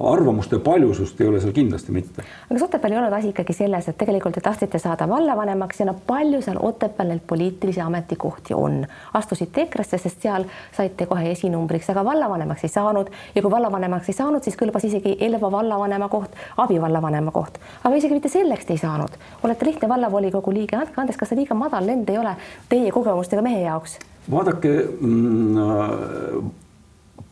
arvamuste 0.00 0.58
paljusust 0.58 1.20
ei 1.20 1.28
ole 1.28 1.40
seal 1.40 1.52
kindlasti 1.52 1.92
mitte. 1.92 2.22
aga 2.22 2.54
kas 2.54 2.62
Otepääl 2.62 2.92
ei 2.92 2.98
olnud 2.98 3.12
asi 3.12 3.28
ikkagi 3.28 3.52
selles, 3.52 3.88
et 3.88 3.98
tegelikult 3.98 4.34
te 4.34 4.40
tahtsite 4.40 4.78
saada 4.78 5.08
vallavanemaks 5.08 5.80
ja 5.80 5.86
no 5.86 5.94
palju 6.06 6.42
seal 6.42 6.58
Otepääl 6.60 7.08
neid 7.12 7.24
poliitilisi 7.26 7.80
ametikohti 7.80 8.54
on? 8.54 8.86
astusite 9.14 9.62
EKRE-sse, 9.62 9.98
sest 9.98 10.22
seal 10.22 10.44
saite 10.76 11.06
kohe 11.06 11.30
esinumbriks, 11.30 11.90
aga 11.90 12.04
vallavanemaks 12.04 12.64
ei 12.64 12.72
saanud 12.72 13.10
ja 13.34 13.42
kui 13.42 13.50
vallavanemaks 13.50 14.08
ei 14.08 14.18
saanud, 14.18 14.42
siis 14.42 14.56
kõlbas 14.58 14.86
isegi 14.88 15.16
Elva 15.20 15.52
vallavanema 15.52 16.08
koht, 16.08 16.34
abivallavanema 16.56 17.30
koht, 17.30 17.60
aga 17.84 17.94
isegi 17.96 18.18
mitte 18.18 18.32
selleks 18.32 18.66
te 18.66 18.74
ei 18.76 18.82
saanud. 18.82 19.18
olete 19.42 19.66
lihtne 19.66 19.88
vallavolikogu 19.88 20.52
liige, 20.52 20.76
andke 20.76 21.00
andeks, 21.00 21.20
kas 21.20 21.32
see 21.32 21.42
liiga 21.44 21.54
madal 21.54 21.86
lend 21.86 22.10
ei 22.10 22.18
ole 22.18 22.34
teie 22.68 22.90
kogemustega 22.90 23.42
mehe 23.42 23.62
jaoks? 23.62 23.98
vaadake 24.30 24.70
mm, 25.00 26.50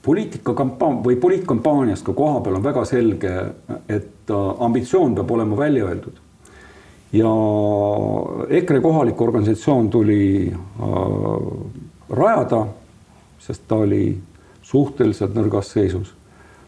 poliitikakampa- 0.02 1.04
või 1.04 1.16
poliitkampaanias 1.16 2.02
ka 2.02 2.12
kohapeal 2.12 2.54
on 2.54 2.64
väga 2.64 2.84
selge, 2.84 3.34
et 3.88 4.30
äh, 4.30 4.64
ambitsioon 4.64 5.14
peab 5.14 5.30
olema 5.30 5.56
välja 5.56 5.84
öeldud. 5.84 6.16
ja 7.12 7.30
EKRE 8.48 8.80
kohalik 8.80 9.20
organisatsioon 9.20 9.90
tuli 9.90 10.52
äh, 10.52 10.86
rajada, 12.10 12.66
sest 13.38 13.62
ta 13.68 13.74
oli 13.74 14.18
suhteliselt 14.62 15.34
nõrgas 15.34 15.72
seisus. 15.72 16.14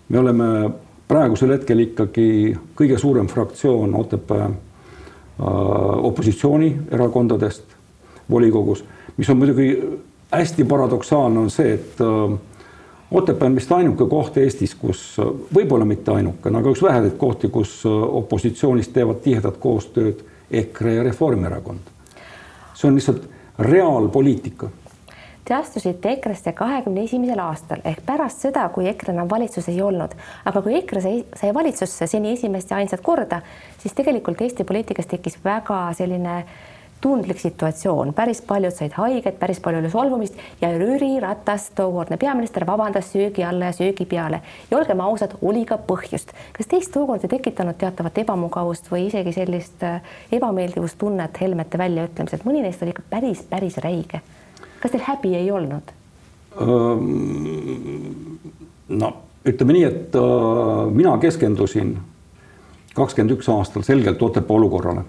me 0.09 0.19
oleme 0.19 0.71
praegusel 1.09 1.51
hetkel 1.51 1.79
ikkagi 1.79 2.57
kõige 2.77 2.99
suurem 2.99 3.27
fraktsioon 3.27 3.95
Otepää 3.95 4.45
äh, 4.45 4.55
opositsioonierakondadest 6.11 7.65
volikogus, 8.31 8.85
mis 9.17 9.31
on 9.31 9.37
muidugi 9.37 9.69
hästi 10.33 10.65
paradoksaalne, 10.65 11.41
on 11.41 11.51
see, 11.51 11.75
et 11.75 12.01
äh, 12.01 12.39
Otepää 13.13 13.47
on 13.47 13.55
vist 13.55 13.73
ainuke 13.73 14.07
koht 14.09 14.37
Eestis, 14.41 14.75
kus 14.75 15.01
võib-olla 15.55 15.85
mitte 15.85 16.15
ainukene, 16.15 16.63
aga 16.63 16.71
üks 16.73 16.83
väheseid 16.83 17.19
kohti, 17.21 17.51
kus 17.53 17.83
opositsioonis 17.87 18.89
teevad 18.89 19.21
tihedat 19.25 19.59
koostööd 19.61 20.23
EKRE 20.51 20.95
ja 20.95 21.03
Reformierakond. 21.03 21.91
see 22.75 22.89
on 22.89 22.95
lihtsalt 22.95 23.29
reaalpoliitika. 23.59 24.69
Te 25.45 25.55
astusite 25.55 26.13
EKRE-sse 26.13 26.53
kahekümne 26.53 27.05
esimesel 27.05 27.39
aastal 27.39 27.81
ehk 27.85 28.01
pärast 28.07 28.41
seda, 28.47 28.69
kui 28.69 28.89
EKRE 28.89 29.13
enam 29.13 29.31
valitsuses 29.31 29.69
ei 29.69 29.83
olnud, 29.83 30.15
aga 30.45 30.63
kui 30.63 30.77
EKRE 30.79 31.01
sai, 31.01 31.25
sai 31.37 31.55
valitsusse 31.55 32.07
seni 32.07 32.33
esimest 32.33 32.71
ja 32.71 32.77
ainsat 32.77 33.01
korda, 33.01 33.43
siis 33.79 33.93
tegelikult 33.93 34.41
Eesti 34.41 34.65
poliitikas 34.65 35.07
tekkis 35.11 35.39
väga 35.45 35.89
selline 35.99 36.37
äh, 36.39 36.55
tundlik 37.03 37.41
situatsioon, 37.41 38.13
päris 38.15 38.41
paljud 38.47 38.75
said 38.75 38.95
haiget, 38.95 39.39
päris 39.39 39.61
palju 39.61 39.81
oli 39.83 39.91
solvumist 39.91 40.35
ja 40.61 40.71
Jüri 40.73 41.21
Ratas, 41.21 41.71
tookordne 41.77 42.17
peaminister, 42.17 42.67
vabandas 42.67 43.11
söögi 43.13 43.45
alla 43.45 43.71
ja 43.71 43.77
söögi 43.77 44.07
peale 44.07 44.39
ja 44.71 44.79
olgem 44.79 45.01
ausad, 45.03 45.35
oli 45.43 45.65
ka 45.67 45.79
põhjust. 45.89 46.31
kas 46.53 46.71
teist 46.71 46.93
tookord 46.95 47.25
ei 47.27 47.33
tekitanud 47.33 47.79
teatavat 47.79 48.21
ebamugavust 48.23 48.91
või 48.93 49.07
isegi 49.09 49.33
sellist 49.35 49.83
äh, 49.83 49.99
ebameeldivustunnet 50.33 51.41
Helmete 51.41 51.79
väljaütlemised, 51.79 52.47
mõni 52.47 52.63
neist 52.63 52.83
oli 52.83 52.95
ikka 52.95 53.03
päris, 53.11 53.43
päris 53.51 53.79
räige. 53.83 54.21
kas 54.81 54.95
teil 54.95 55.03
häbi 55.07 55.35
ei 55.37 55.51
olnud? 55.51 55.91
no 58.89 59.13
ütleme 59.49 59.73
nii, 59.73 59.85
et 59.91 60.15
äh, 60.21 60.87
mina 60.95 61.17
keskendusin 61.19 61.97
kakskümmend 62.95 63.35
üks 63.39 63.51
aastal 63.51 63.83
selgelt 63.83 64.23
Otepää 64.23 64.57
olukorrale 64.57 65.05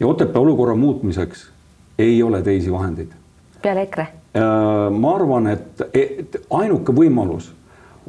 ja 0.00 0.06
Otepää 0.06 0.42
olukorra 0.42 0.74
muutmiseks 0.74 1.50
ei 1.98 2.22
ole 2.22 2.42
teisi 2.42 2.72
vahendeid. 2.72 3.08
peale 3.62 3.82
EKRE? 3.82 4.06
Äh, 4.36 4.90
ma 4.90 5.14
arvan, 5.14 5.46
et, 5.46 5.82
ainuke 6.50 6.92
võimalus 6.92 7.52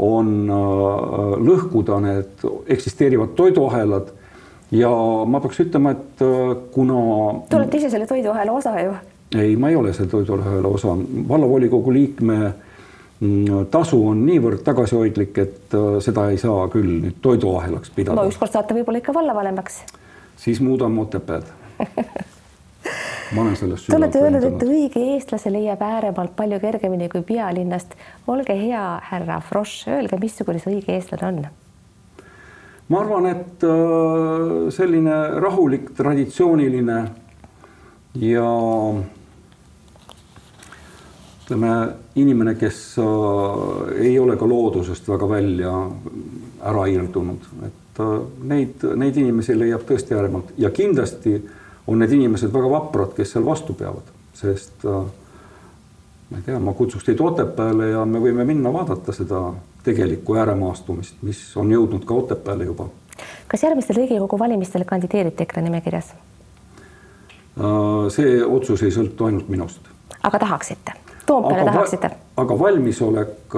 on 0.01 0.29
äh, 0.49 1.35
lõhkuda 1.37 1.99
need 2.01 2.45
eksisteerivad 2.73 3.35
toiduahelad 3.37 4.09
ja 4.73 4.89
ma 5.29 5.41
peaks 5.43 5.59
ütlema, 5.61 5.93
et 5.93 6.23
äh, 6.25 6.55
kuna. 6.73 7.01
Te 7.49 7.59
olete 7.59 7.77
ise 7.77 7.91
selle 7.93 8.07
toiduahela 8.09 8.55
osa 8.57 8.73
ju. 8.81 8.95
ei, 9.37 9.53
ma 9.55 9.69
ei 9.69 9.77
ole 9.77 9.93
selle 9.93 10.09
toiduahela 10.11 10.71
osa, 10.79 10.95
vallavolikogu 11.29 11.93
liikme 11.93 12.39
mm, 13.19 13.67
tasu 13.71 14.01
on 14.07 14.25
niivõrd 14.25 14.63
tagasihoidlik, 14.65 15.37
et 15.37 15.77
seda 16.07 16.29
ei 16.33 16.41
saa 16.41 16.65
küll 16.73 16.89
nüüd 17.03 17.21
toiduahelaks 17.21 17.93
pidada. 17.93 18.17
no 18.17 18.25
ükskord 18.31 18.57
saate 18.57 18.73
võib-olla 18.79 19.03
ikka 19.03 19.13
vallavanemaks. 19.13 19.83
siis 20.41 20.57
muudame 20.61 21.05
Otepääd 21.05 21.53
ma 23.35 23.41
olen 23.41 23.55
sellest. 23.55 23.89
Te 23.89 23.97
olete 23.97 24.21
öelnud, 24.21 24.47
et 24.47 24.65
õige 24.67 25.03
eestlase 25.15 25.51
leiab 25.53 25.81
ääremaalt 25.81 26.35
palju 26.37 26.59
kergemini 26.63 27.09
kui 27.09 27.21
pealinnast. 27.25 27.95
olge 28.27 28.55
hea, 28.59 28.85
härra 29.11 29.41
Frosch, 29.41 29.89
öelge, 29.89 30.19
missugune 30.21 30.59
see 30.59 30.77
õige 30.77 30.95
eestlane 30.95 31.27
on? 31.27 31.45
ma 32.87 33.01
arvan, 33.01 33.25
et 33.31 33.63
äh, 33.65 34.71
selline 34.73 35.15
rahulik, 35.41 35.89
traditsiooniline 35.97 36.99
ja 38.21 38.49
ütleme, 41.45 41.71
inimene, 42.21 42.55
kes 42.61 42.79
äh, 43.01 44.05
ei 44.05 44.19
ole 44.19 44.37
ka 44.37 44.47
loodusest 44.49 45.09
väga 45.09 45.29
välja 45.29 45.73
ära 46.65 46.85
irdunud, 46.93 47.49
et 47.65 48.01
äh, 48.05 48.15
neid, 48.53 48.85
neid 49.01 49.17
inimesi 49.17 49.57
leiab 49.57 49.85
tõesti 49.89 50.17
ääremalt 50.17 50.53
ja 50.61 50.69
kindlasti 50.73 51.39
on 51.87 51.99
need 51.99 52.11
inimesed 52.11 52.53
väga 52.53 52.69
vaprad, 52.69 53.13
kes 53.17 53.35
seal 53.35 53.45
vastu 53.45 53.73
peavad, 53.77 54.09
sest 54.33 54.85
äh, 54.85 55.05
ma 56.29 56.37
ei 56.37 56.43
tea, 56.45 56.59
ma 56.59 56.73
kutsuks 56.73 57.05
teid 57.05 57.21
Otepääle 57.21 57.91
ja 57.91 58.05
me 58.09 58.21
võime 58.21 58.45
minna 58.47 58.73
vaadata 58.73 59.13
seda 59.13 59.41
tegelikku 59.85 60.35
ääremaastumist, 60.41 61.21
mis 61.21 61.41
on 61.57 61.71
jõudnud 61.71 62.05
ka 62.05 62.13
Otepääle 62.13 62.65
juba. 62.71 62.89
kas 63.47 63.63
järgmistel 63.63 63.95
Riigikogu 64.01 64.39
valimistel 64.39 64.85
kandideerite 64.85 65.43
EKRE 65.43 65.61
nimekirjas? 65.61 66.13
Äh, 66.13 68.09
see 68.09 68.43
otsus 68.45 68.83
ei 68.83 68.91
sõltu 68.91 69.29
ainult 69.29 69.49
minust. 69.49 69.81
aga 70.23 70.39
tahaksite? 70.39 71.01
Toompeale 71.25 71.65
tahaksite? 71.65 72.09
aga 72.37 72.59
valmisolek 72.59 73.55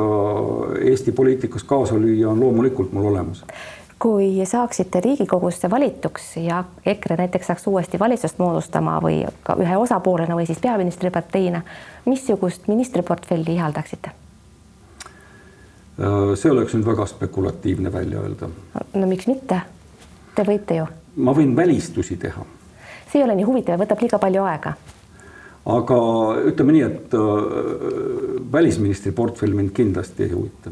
Eesti 0.91 1.11
poliitikas 1.11 1.63
kaasa 1.63 1.95
lüüa 1.95 2.29
on 2.29 2.39
loomulikult 2.39 2.91
mul 2.91 3.05
olemas 3.13 3.43
kui 3.99 4.45
saaksite 4.45 4.99
Riigikogusse 4.99 5.69
valituks 5.69 6.37
ja 6.37 6.63
EKRE 6.85 7.15
näiteks 7.17 7.47
saaks 7.47 7.67
uuesti 7.67 7.99
valitsust 7.99 8.39
moodustama 8.39 8.99
või 9.01 9.23
ka 9.43 9.55
ühe 9.57 9.77
osapoolena 9.77 10.35
või 10.37 10.45
siis 10.45 10.59
peaministriparteina, 10.61 11.61
missugust 12.05 12.67
ministriportfelli 12.67 13.55
ihaldaksite? 13.55 14.11
Äh, 15.97 16.35
see 16.37 16.51
oleks 16.51 16.77
nüüd 16.77 16.85
väga 16.85 17.05
spekulatiivne 17.09 17.93
välja 17.93 18.21
öelda. 18.21 18.49
no 18.93 19.07
miks 19.07 19.27
mitte? 19.27 19.61
Te 20.35 20.45
võite 20.45 20.77
ju. 20.77 20.85
ma 21.15 21.33
võin 21.33 21.55
välistusi 21.55 22.17
teha. 22.21 22.45
see 23.11 23.21
ei 23.21 23.25
ole 23.25 23.35
nii 23.35 23.49
huvitav, 23.49 23.81
võtab 23.81 24.05
liiga 24.05 24.21
palju 24.21 24.45
aega. 24.45 24.75
aga 25.65 25.99
ütleme 26.53 26.77
nii, 26.77 26.85
et 26.85 27.17
äh, 27.17 27.21
välisministri 28.51 29.11
portfell 29.11 29.57
mind 29.57 29.73
kindlasti 29.73 30.29
ei 30.29 30.31
huvita 30.37 30.71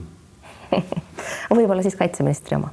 võib-olla 1.58 1.82
siis 1.82 1.98
kaitseministri 1.98 2.62
oma 2.62 2.70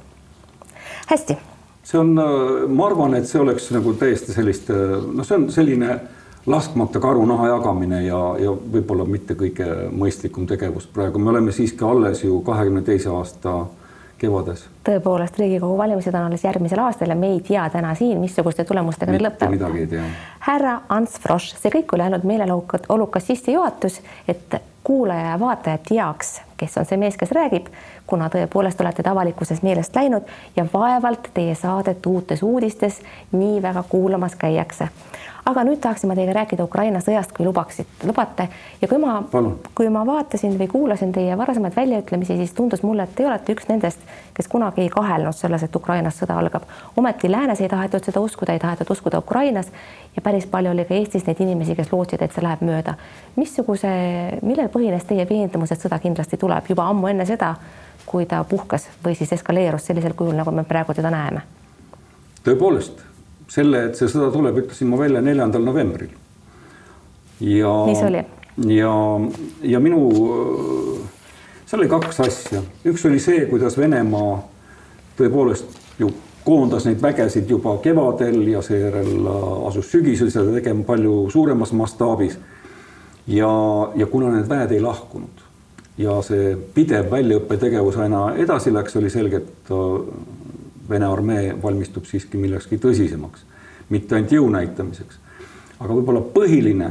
hästi. 1.07 1.37
see 1.83 1.99
on, 1.99 2.17
äh, 2.19 2.67
ma 2.69 2.87
arvan, 2.87 3.15
et 3.15 3.27
see 3.27 3.41
oleks 3.41 3.71
nagu 3.75 3.93
täiesti 3.99 4.33
sellist, 4.33 4.69
äh, 4.71 4.97
noh, 5.03 5.25
see 5.27 5.35
on 5.35 5.49
selline 5.51 5.99
laskmata 6.45 6.99
karu 6.99 7.25
naha 7.25 7.47
jagamine 7.47 8.01
ja, 8.03 8.19
ja 8.39 8.51
võib-olla 8.51 9.05
mitte 9.07 9.35
kõige 9.39 9.67
mõistlikum 9.91 10.47
tegevus 10.47 10.87
praegu, 10.91 11.19
me 11.19 11.31
oleme 11.31 11.51
siiski 11.55 11.85
alles 11.87 12.23
ju 12.23 12.41
kahekümne 12.43 12.83
teise 12.87 13.11
aasta 13.11 13.65
kevades. 14.23 14.65
tõepoolest, 14.87 15.39
Riigikogu 15.39 15.77
valimised 15.77 16.15
on 16.15 16.27
alles 16.27 16.43
järgmisel 16.43 16.79
aastal 16.83 17.11
ja 17.11 17.15
me 17.19 17.33
ei 17.35 17.39
tea 17.43 17.63
täna 17.69 17.93
siin, 17.95 18.19
missuguste 18.23 18.63
tulemustega 18.67 19.11
need 19.11 19.25
lõpevad. 19.25 19.55
midagi 19.55 19.83
ei 19.85 19.87
tea. 19.95 20.03
härra 20.47 20.77
Ants 20.89 21.19
Frosch, 21.23 21.57
see 21.59 21.71
kõik 21.73 21.95
oli 21.95 22.07
ainult 22.07 22.27
meeleolukas 22.27 23.27
sissejuhatus, 23.27 23.99
et 24.27 24.59
kuulaja 24.83 25.33
ja 25.33 25.39
vaataja 25.39 25.79
teaks, 25.87 26.41
kes 26.59 26.77
on 26.77 26.87
see 26.87 26.99
mees, 26.99 27.17
kes 27.19 27.31
räägib, 27.35 27.71
kuna 28.07 28.29
tõepoolest 28.29 28.81
olete 28.81 29.03
te 29.03 29.09
avalikkuses 29.09 29.61
meelest 29.63 29.95
läinud 29.95 30.27
ja 30.55 30.65
vaevalt 30.73 31.29
teie 31.33 31.55
saadet 31.55 32.05
Uutes 32.05 32.43
uudistes 32.43 33.01
nii 33.31 33.61
väga 33.61 33.83
kuulamas 33.89 34.35
käiakse. 34.35 34.87
aga 35.45 35.63
nüüd 35.67 35.81
tahaksime 35.83 36.15
teiega 36.15 36.33
rääkida 36.33 36.63
Ukraina 36.63 37.01
sõjast, 37.03 37.33
kui 37.35 37.43
lubaksid, 37.45 37.87
lubate 38.07 38.45
ja 38.81 38.87
kui 38.87 38.97
ma, 38.97 39.17
kui 39.75 39.89
ma 39.91 40.05
vaatasin 40.07 40.55
või 40.59 40.69
kuulasin 40.71 41.11
teie 41.11 41.37
varasemaid 41.37 41.75
väljaütlemisi, 41.75 42.37
siis 42.37 42.53
tundus 42.53 42.83
mulle, 42.83 43.03
et 43.03 43.15
te 43.15 43.25
olete 43.27 43.51
üks 43.51 43.67
nendest, 43.67 43.99
kes 44.33 44.47
kunagi 44.47 44.85
ei 44.85 44.89
kahelnud 44.89 45.35
selles, 45.35 45.63
et 45.63 45.75
Ukrainas 45.75 46.21
sõda 46.21 46.37
algab. 46.39 46.63
ometi 46.97 47.31
läänes 47.31 47.61
ei 47.61 47.69
tahetud 47.69 48.03
seda 48.03 48.23
uskuda, 48.23 48.53
ei 48.53 48.59
tahetud 48.59 48.89
uskuda 48.95 49.19
Ukrainas 49.19 49.71
ja 50.15 50.21
päris 50.21 50.45
palju 50.45 50.71
oli 50.71 50.85
ka 50.85 50.93
Eestis 50.93 51.25
neid 51.27 51.41
inimesi, 51.41 51.75
kes 51.75 51.91
lootsid, 51.91 52.21
et 52.21 52.31
see 52.31 52.43
läheb 52.43 52.61
mööda. 52.61 52.95
missuguse, 53.35 53.89
millel 54.41 54.69
põhines 54.69 55.03
teie 55.03 55.27
veendumus, 55.29 55.71
et 55.71 55.81
sõda 55.81 55.99
kindlasti 55.99 56.37
tuleb 56.37 56.69
juba 56.69 56.87
ammu 56.87 57.07
enne 57.07 57.25
seda, 57.25 57.55
kui 58.13 58.27
ta 58.29 58.43
puhkes 58.45 58.87
või 59.05 59.15
siis 59.17 59.33
eskaleerus 59.33 59.87
sellisel 59.89 60.13
kujul, 60.13 60.35
nagu 60.37 60.51
me 60.53 60.63
praegu 60.69 60.93
teda 60.93 61.09
näeme? 61.09 61.41
tõepoolest, 62.43 62.99
selle, 63.49 63.85
et 63.87 63.97
see 63.97 64.09
sõda 64.11 64.27
tuleb, 64.33 64.59
ütlesin 64.61 64.89
ma 64.91 64.99
välja 64.99 65.21
neljandal 65.23 65.63
novembril. 65.65 66.11
ja, 67.39 67.71
ja, 68.69 68.95
ja 69.73 69.79
minu, 69.81 70.01
seal 71.65 71.81
oli 71.81 71.89
kaks 71.89 72.19
asja, 72.27 72.61
üks 72.85 73.05
oli 73.09 73.21
see, 73.23 73.45
kuidas 73.49 73.77
Venemaa 73.79 74.35
tõepoolest 75.17 75.79
ju 76.01 76.11
koondas 76.43 76.85
neid 76.85 77.01
vägesid 77.01 77.49
juba 77.49 77.77
kevadel 77.81 78.41
ja 78.51 78.61
seejärel 78.61 79.29
asus 79.69 79.89
sügisel 79.91 80.29
seda 80.33 80.51
tegema 80.53 80.83
palju 80.83 81.29
suuremas 81.31 81.71
mastaabis. 81.73 82.37
ja, 83.27 83.49
ja 83.95 84.05
kuna 84.05 84.35
need 84.35 84.49
väed 84.51 84.75
ei 84.75 84.83
lahkunud 84.83 85.42
ja 85.97 86.17
see 86.25 86.55
pidev 86.73 87.11
väljaõppetegevus 87.11 87.97
aina 88.01 88.25
edasi 88.41 88.73
läks, 88.73 88.95
oli 88.99 89.09
selge, 89.13 89.43
et 89.43 89.73
Vene 90.89 91.07
armee 91.07 91.53
valmistub 91.63 92.03
siiski 92.03 92.37
millekski 92.37 92.75
tõsisemaks, 92.77 93.45
mitte 93.89 94.17
ainult 94.17 94.33
jõu 94.35 94.49
näitamiseks. 94.51 95.19
aga 95.79 95.93
võib-olla 95.93 96.19
põhiline 96.33 96.89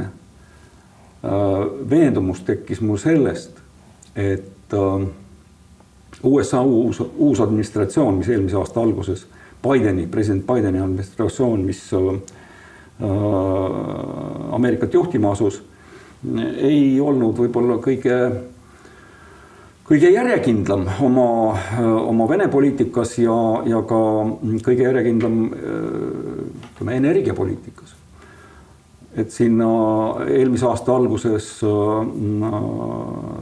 veendumus 1.89 2.41
tekkis 2.41 2.81
mul 2.81 2.97
sellest, 2.97 3.51
et 4.15 4.73
USA 6.23 6.61
uus, 6.61 7.03
uus 7.17 7.41
administratsioon, 7.41 8.17
mis 8.17 8.29
eelmise 8.29 8.57
aasta 8.57 8.81
alguses 8.81 9.27
Bideni, 9.63 10.07
president 10.07 10.45
Bideni 10.47 10.79
administratsioon, 10.79 11.59
mis 11.59 11.93
äh, 11.93 11.99
Ameerikat 14.51 14.93
juhtima 14.93 15.31
asus, 15.31 15.63
ei 16.57 16.99
olnud 17.01 17.37
võib-olla 17.39 17.77
kõige, 17.83 18.17
kõige 19.87 20.11
järjekindlam 20.13 20.85
oma, 21.03 21.25
oma 22.07 22.27
Vene 22.29 22.47
poliitikas 22.51 23.17
ja, 23.19 23.35
ja 23.67 23.81
ka 23.87 23.99
kõige 24.65 24.87
järjekindlam 24.87 25.41
ütleme 25.53 26.95
energiapoliitikas. 27.01 27.99
et 29.15 29.29
sinna 29.31 29.65
eelmise 30.25 30.65
aasta 30.65 30.95
alguses 30.95 31.47
äh, 31.61 32.53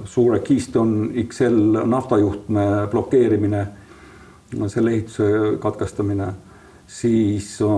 suure 0.06 0.40
Keystone 0.44 1.24
XL 1.24 1.86
naftajuhtme 1.88 2.66
blokeerimine 2.92 3.62
selle 4.68 4.92
ehituse 4.92 5.58
katkestamine, 5.64 6.28
siis 6.88 7.54
äh, 7.62 7.70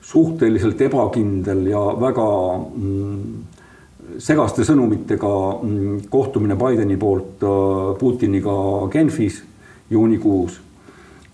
suhteliselt 0.00 0.80
ebakindel 0.80 1.66
ja 1.70 1.84
väga 2.00 2.26
mm, 2.58 3.47
segaste 4.18 4.64
sõnumitega 4.66 5.32
mm, 5.62 5.98
kohtumine 6.10 6.56
Bideni 6.58 6.96
poolt 7.00 7.44
äh, 7.46 7.94
Putiniga 7.98 8.54
Genfis 8.92 9.42
juunikuus, 9.90 10.60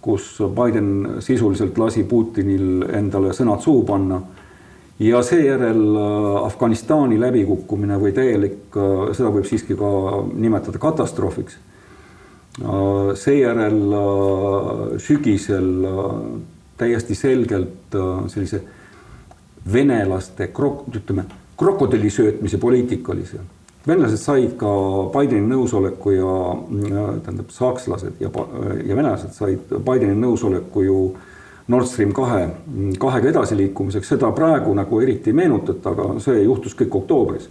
kus 0.05 0.39
Biden 0.55 1.21
sisuliselt 1.25 1.79
lasi 1.79 2.05
Putinil 2.05 2.85
endale 2.93 3.33
sõnad 3.35 3.65
suhu 3.65 3.83
panna 3.89 4.21
ja 5.01 5.23
seejärel 5.25 5.85
äh, 5.97 6.41
Afganistani 6.45 7.21
läbikukkumine 7.21 8.01
või 8.01 8.13
täielik, 8.17 8.75
seda 9.15 9.31
võib 9.35 9.47
siiski 9.49 9.79
ka 9.79 9.95
nimetada 10.33 10.81
katastroofiks. 10.83 11.61
Äh, 12.63 13.15
seejärel 13.19 13.93
äh, 13.93 14.99
sügisel 15.03 15.85
äh, 15.85 16.11
täiesti 16.79 17.15
selgelt 17.19 17.97
sellise 18.31 18.61
venelaste 19.73 20.47
krok-, 20.55 20.85
ütleme, 20.95 21.25
krokodilli 21.59 22.11
söötmise 22.11 22.59
poliitika 22.59 23.13
oli 23.13 23.27
see. 23.27 23.41
venelased 23.87 24.17
said 24.17 24.57
ka 24.57 24.71
Bideni 25.13 25.45
nõusoleku 25.45 26.15
ja 26.15 26.35
tähendab, 27.25 27.51
sakslased 27.53 28.21
ja, 28.21 28.31
ja 28.85 28.97
venelased 28.97 29.35
said 29.37 29.75
Bideni 29.85 30.17
nõusoleku 30.17 30.85
ju 30.85 30.99
Nord 31.69 31.89
Stream 31.89 32.13
kahe, 32.13 32.49
kahega 33.01 33.29
edasiliikumiseks, 33.31 34.09
seda 34.09 34.29
praegu 34.37 34.75
nagu 34.77 35.01
eriti 35.01 35.33
ei 35.33 35.37
meenutata, 35.37 35.95
aga 35.95 36.21
see 36.21 36.43
juhtus 36.43 36.77
kõik 36.77 36.97
oktoobris 37.01 37.49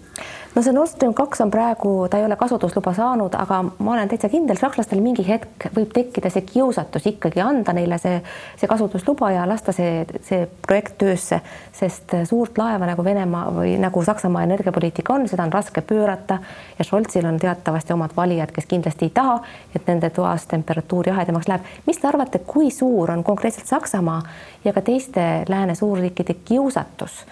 no 0.56 0.62
see 0.62 0.74
Nord 0.74 0.90
Stream 0.90 1.14
kaks 1.18 1.42
on 1.42 1.52
praegu, 1.52 1.92
ta 2.10 2.20
ei 2.20 2.26
ole 2.26 2.36
kasutusluba 2.38 2.94
saanud, 2.94 3.34
aga 3.40 3.60
ma 3.64 3.94
olen 3.96 4.10
täitsa 4.12 4.30
kindel, 4.30 4.58
sakslastel 4.60 5.02
mingi 5.02 5.26
hetk 5.26 5.68
võib 5.74 5.94
tekkida 5.96 6.30
see 6.34 6.46
kiusatus 6.46 7.08
ikkagi 7.10 7.42
anda 7.42 7.74
neile 7.74 7.98
see, 8.02 8.20
see 8.60 8.70
kasutusluba 8.70 9.32
ja 9.34 9.48
lasta 9.50 9.74
see, 9.76 10.04
see 10.26 10.46
projekt 10.68 10.98
töösse, 11.02 11.42
sest 11.74 12.14
suurt 12.30 12.58
laeva 12.62 12.90
nagu 12.90 13.06
Venemaa 13.06 13.50
või 13.56 13.76
nagu 13.82 14.04
Saksamaa 14.06 14.46
energiapoliitika 14.46 15.16
on, 15.18 15.28
seda 15.32 15.48
on 15.48 15.54
raske 15.54 15.82
pöörata 15.82 16.40
ja 16.78 16.86
Scholzil 16.86 17.26
on 17.30 17.40
teatavasti 17.42 17.96
omad 17.98 18.14
valijad, 18.18 18.54
kes 18.54 18.70
kindlasti 18.70 19.10
ei 19.10 19.16
taha, 19.16 19.40
et 19.76 19.88
nende 19.90 20.12
toas 20.14 20.46
temperatuur 20.52 21.10
jahedamaks 21.10 21.50
läheb. 21.50 21.72
mis 21.88 21.98
te 21.98 22.08
arvate, 22.08 22.44
kui 22.46 22.70
suur 22.72 23.12
on 23.12 23.24
konkreetselt 23.24 23.68
Saksamaa 23.68 24.22
ja 24.66 24.74
ka 24.74 24.82
teiste 24.82 25.46
lääne 25.50 25.76
suurriikide 25.76 26.38
kiusatus 26.46 27.24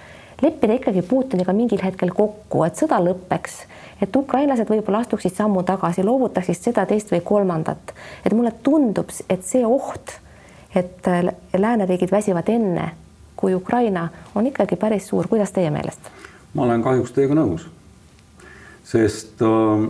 leppida 0.41 0.73
ikkagi 0.73 1.01
Putiniga 1.01 1.54
mingil 1.54 1.84
hetkel 1.84 2.13
kokku, 2.15 2.63
et 2.65 2.80
sõda 2.80 2.99
lõpeks, 3.04 3.60
et 4.01 4.15
ukrainlased 4.15 4.69
võib-olla 4.69 5.04
astuksid 5.06 5.36
sammu 5.36 5.63
tagasi, 5.67 6.04
loovutaksid 6.04 6.58
seda, 6.58 6.86
teist 6.86 7.12
või 7.13 7.21
kolmandat. 7.25 7.93
et 8.25 8.34
mulle 8.34 8.51
tundub, 8.63 9.10
et 9.30 9.45
see 9.45 9.65
oht, 9.65 10.17
et 10.75 11.08
lääneriigid 11.58 12.12
väsivad 12.12 12.49
enne 12.49 12.91
kui 13.41 13.56
Ukraina, 13.56 14.10
on 14.36 14.47
ikkagi 14.47 14.75
päris 14.75 15.08
suur. 15.08 15.27
kuidas 15.27 15.51
teie 15.51 15.69
meelest? 15.69 15.99
ma 16.54 16.63
olen 16.63 16.84
kahjuks 16.84 17.12
teiega 17.15 17.36
nõus, 17.36 17.65
sest 18.84 19.41
äh, 19.41 19.86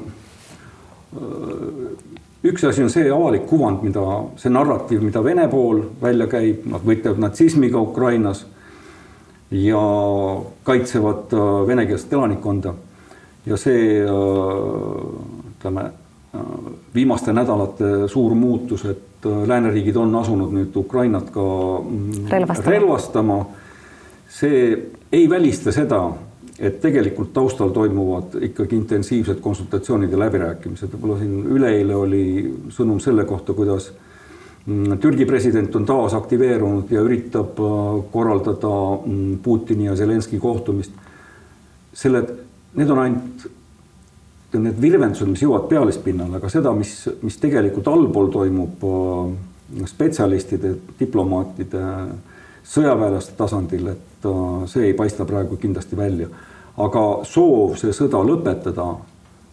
üks 2.44 2.64
asi 2.70 2.84
on 2.84 2.90
see 2.94 3.10
avalik 3.12 3.48
kuvand, 3.50 3.84
mida 3.84 4.04
see 4.40 4.54
narratiiv, 4.54 5.02
mida 5.04 5.24
Vene 5.24 5.48
pool 5.52 5.84
välja 6.02 6.28
käib, 6.32 6.66
nad 6.70 6.86
võitlevad 6.86 7.20
natsismiga 7.26 7.82
Ukrainas 7.82 8.46
ja 9.52 9.82
kaitsevad 10.64 11.34
äh, 11.34 11.68
venekeelset 11.68 12.14
elanikkonda. 12.14 12.74
ja 13.46 13.58
see 13.58 14.04
äh, 14.04 14.10
ütleme, 15.50 15.82
äh, 16.36 16.42
viimaste 16.96 17.34
nädalate 17.34 18.08
suur 18.08 18.36
muutus, 18.36 18.86
et 18.86 19.26
lääneriigid 19.48 19.96
on 19.96 20.16
asunud 20.16 20.54
nüüd 20.54 20.76
Ukrainat 20.76 21.30
ka 21.30 21.44
mm, 21.84 22.28
relvastama, 22.30 22.72
relvastama, 22.72 23.40
see 24.30 24.62
ei 25.12 25.30
välista 25.30 25.72
seda, 25.72 26.00
et 26.60 26.80
tegelikult 26.82 27.34
taustal 27.34 27.70
toimuvad 27.70 28.40
ikkagi 28.48 28.76
intensiivsed 28.76 29.42
konsultatsioonid 29.42 30.12
ja 30.12 30.20
läbirääkimised, 30.24 30.94
võib-olla 30.94 31.20
siin 31.20 31.36
üleeile 31.58 31.96
oli 31.96 32.24
sõnum 32.74 33.02
selle 33.02 33.26
kohta, 33.30 33.54
kuidas 33.54 33.92
Türgi 35.02 35.26
president 35.26 35.76
on 35.76 35.86
taas 35.86 36.14
aktiveerunud 36.14 36.92
ja 36.94 37.02
üritab 37.02 37.58
äh, 37.58 38.04
korraldada 38.12 38.74
mm, 39.06 39.40
Putini 39.44 39.88
ja 39.88 39.96
Zelenski 39.96 40.40
kohtumist. 40.40 40.92
selle, 41.94 42.22
need 42.74 42.90
on 42.90 43.00
ainult 43.00 43.48
need 44.54 44.78
virvendused, 44.82 45.28
mis 45.28 45.42
jõuavad 45.42 45.66
pealispinnale, 45.72 46.38
aga 46.38 46.50
seda, 46.52 46.74
mis, 46.76 46.94
mis 47.24 47.38
tegelikult 47.42 47.88
allpool 47.88 48.30
toimub 48.32 48.86
äh, 48.86 49.86
spetsialistide, 49.90 50.76
diplomaatide, 51.00 51.82
sõjaväelaste 52.68 53.34
tasandil, 53.40 53.88
et 53.96 54.28
äh, 54.30 54.68
see 54.70 54.92
ei 54.92 54.94
paista 54.94 55.26
praegu 55.26 55.58
kindlasti 55.58 55.98
välja. 55.98 56.30
aga 56.78 57.02
soov 57.28 57.76
see 57.82 57.92
sõda 57.94 58.22
lõpetada 58.24 58.86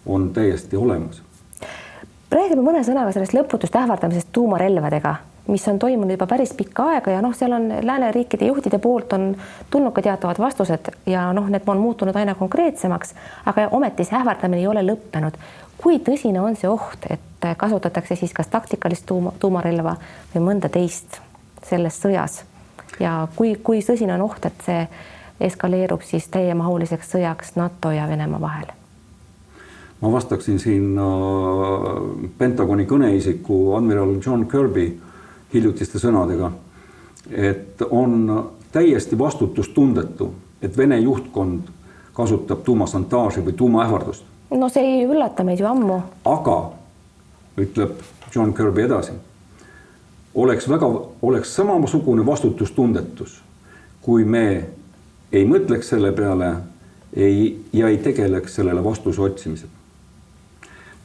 on 0.06 0.28
täiesti 0.36 0.76
olemas 0.76 1.22
räägime 2.30 2.62
mõne 2.62 2.82
sõnaga 2.84 3.12
sellest 3.12 3.34
lõputust 3.36 3.76
ähvardamisest 3.76 4.28
tuumarelvadega, 4.32 5.14
mis 5.48 5.64
on 5.68 5.78
toimunud 5.78 6.12
juba 6.12 6.26
päris 6.28 6.52
pikka 6.56 6.88
aega 6.92 7.14
ja 7.14 7.22
noh, 7.24 7.34
seal 7.36 7.54
on 7.56 7.70
lääneriikide 7.82 8.50
juhtide 8.50 8.78
poolt 8.78 9.12
on 9.16 9.30
tulnud 9.70 9.94
ka 9.96 10.04
teatavad 10.04 10.40
vastused 10.42 10.90
ja 11.06 11.28
noh, 11.32 11.48
need 11.48 11.66
on 11.66 11.80
muutunud 11.80 12.16
aina 12.16 12.34
konkreetsemaks, 12.34 13.14
aga 13.46 13.68
ometi 13.72 14.04
see 14.04 14.18
ähvardamine 14.18 14.60
ei 14.60 14.68
ole 14.68 14.84
lõppenud. 14.84 15.40
kui 15.78 15.98
tõsine 16.02 16.40
on 16.42 16.56
see 16.56 16.68
oht, 16.68 17.06
et 17.10 17.46
kasutatakse 17.56 18.16
siis 18.16 18.32
kas 18.34 18.48
taktikalist 18.50 19.06
tuuma, 19.06 19.32
tuumarelva 19.38 19.96
või 20.34 20.42
mõnda 20.42 20.68
teist 20.68 21.20
selles 21.62 22.00
sõjas 22.02 22.42
ja 23.00 23.28
kui, 23.36 23.54
kui 23.62 23.80
tõsine 23.80 24.14
on 24.18 24.26
oht, 24.26 24.46
et 24.46 24.66
see 24.66 24.88
eskaleerub 25.40 26.02
siis 26.02 26.28
täiemahuliseks 26.34 27.14
sõjaks 27.14 27.56
NATO 27.56 27.94
ja 27.94 28.08
Venemaa 28.08 28.40
vahel? 28.40 28.77
Ma 30.00 30.12
vastaksin 30.12 30.58
siin 30.58 30.98
äh, 30.98 32.30
Pentagoni 32.38 32.86
kõneisiku 32.86 33.76
admiral 33.76 34.16
John 34.26 34.46
Kirby 34.46 34.92
hiljutiste 35.54 35.98
sõnadega, 35.98 36.50
et 37.30 37.82
on 37.90 38.50
täiesti 38.72 39.18
vastutustundetu, 39.18 40.32
et 40.62 40.76
Vene 40.76 40.98
juhtkond 40.98 41.70
kasutab 42.12 42.62
tuumasantaaži 42.64 43.44
või 43.44 43.52
tuumaähvardust. 43.52 44.24
no 44.50 44.68
see 44.68 44.84
ei 44.84 45.06
üllata 45.06 45.44
meid 45.44 45.60
ju 45.60 45.66
ammu. 45.66 46.00
aga 46.24 46.58
ütleb 47.58 48.02
John 48.34 48.54
Kirby 48.54 48.82
edasi, 48.82 49.12
oleks 50.34 50.68
väga, 50.68 50.86
oleks 51.22 51.54
samasugune 51.56 52.26
vastutustundetus, 52.26 53.40
kui 54.02 54.24
me 54.24 54.68
ei 55.32 55.44
mõtleks 55.44 55.90
selle 55.90 56.12
peale 56.12 56.52
ei, 57.16 57.64
ja 57.72 57.88
ei 57.88 57.98
tegeleks 57.98 58.54
sellele 58.54 58.84
vastuse 58.84 59.22
otsimisega 59.22 59.77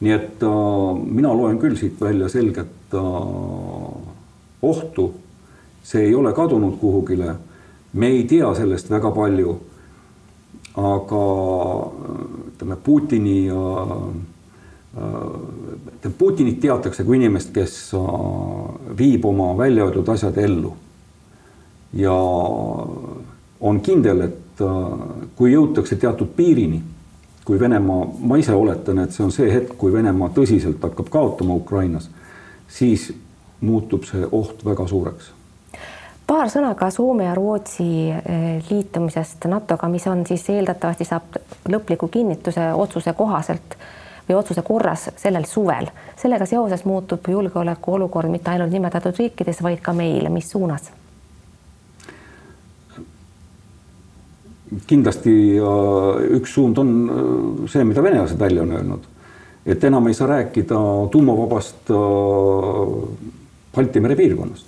nii 0.00 0.12
et 0.12 0.42
äh, 0.42 1.04
mina 1.04 1.34
loen 1.34 1.58
küll 1.62 1.76
siit 1.78 2.00
välja 2.00 2.28
selget 2.28 2.94
äh, 2.94 3.00
ohtu. 4.62 5.14
see 5.84 6.06
ei 6.06 6.14
ole 6.14 6.32
kadunud 6.32 6.78
kuhugile. 6.80 7.34
me 7.92 8.06
ei 8.06 8.24
tea 8.24 8.54
sellest 8.54 8.90
väga 8.90 9.10
palju. 9.10 9.58
aga 10.74 11.24
ütleme 12.48 12.76
Putini 12.76 13.46
ja 13.46 13.86
äh, 14.98 16.10
Putinit 16.18 16.60
teatakse 16.60 17.04
kui 17.04 17.16
inimest, 17.16 17.52
kes 17.54 17.94
äh, 17.94 18.00
viib 18.98 19.24
oma 19.24 19.52
välja 19.58 19.84
öeldud 19.84 20.08
asjad 20.08 20.38
ellu. 20.38 20.72
ja 21.92 22.14
on 23.60 23.80
kindel, 23.80 24.20
et 24.20 24.60
äh, 24.60 24.98
kui 25.36 25.52
jõutakse 25.52 25.96
teatud 25.96 26.34
piirini 26.36 26.82
kui 27.44 27.60
Venemaa, 27.60 28.06
ma 28.18 28.36
ise 28.36 28.54
oletan, 28.54 28.98
et 28.98 29.12
see 29.12 29.24
on 29.24 29.32
see 29.32 29.50
hetk, 29.52 29.76
kui 29.78 29.92
Venemaa 29.92 30.30
tõsiselt 30.34 30.82
hakkab 30.82 31.10
kaotama 31.12 31.54
Ukrainas, 31.54 32.08
siis 32.68 33.10
muutub 33.60 34.04
see 34.08 34.26
oht 34.32 34.64
väga 34.64 34.86
suureks. 34.88 35.32
paar 36.26 36.48
sõna 36.48 36.74
ka 36.74 36.90
Soome 36.90 37.24
ja 37.24 37.34
Rootsi 37.34 38.10
eh, 38.10 38.64
liitumisest 38.70 39.44
NATO-ga, 39.44 39.88
mis 39.88 40.06
on 40.06 40.26
siis 40.26 40.48
eeldatavasti 40.48 41.04
saab 41.04 41.36
lõpliku 41.68 42.08
kinnituse 42.08 42.72
otsuse 42.72 43.12
kohaselt 43.12 43.76
või 44.28 44.38
otsuse 44.38 44.62
korras 44.62 45.10
sellel 45.16 45.44
suvel. 45.44 45.86
sellega 46.16 46.46
seoses 46.46 46.84
muutub 46.84 47.28
julgeolekuolukord 47.28 48.30
mitte 48.30 48.50
ainult 48.50 48.72
nimetatud 48.72 49.16
riikides, 49.18 49.62
vaid 49.62 49.80
ka 49.80 49.92
meil, 49.92 50.28
mis 50.32 50.50
suunas 50.50 50.92
kindlasti 54.86 55.32
üks 56.38 56.54
suund 56.54 56.78
on 56.78 56.92
äh, 57.08 57.68
see, 57.70 57.84
mida 57.86 58.02
venelased 58.02 58.38
välja 58.40 58.62
on 58.62 58.72
öelnud, 58.76 59.08
et 59.66 59.84
enam 59.84 60.06
ei 60.08 60.14
saa 60.16 60.28
rääkida 60.30 60.78
tuumavabast 61.12 61.90
äh, 61.90 61.96
Balti 63.74 64.00
mere 64.00 64.16
piirkonnast. 64.16 64.66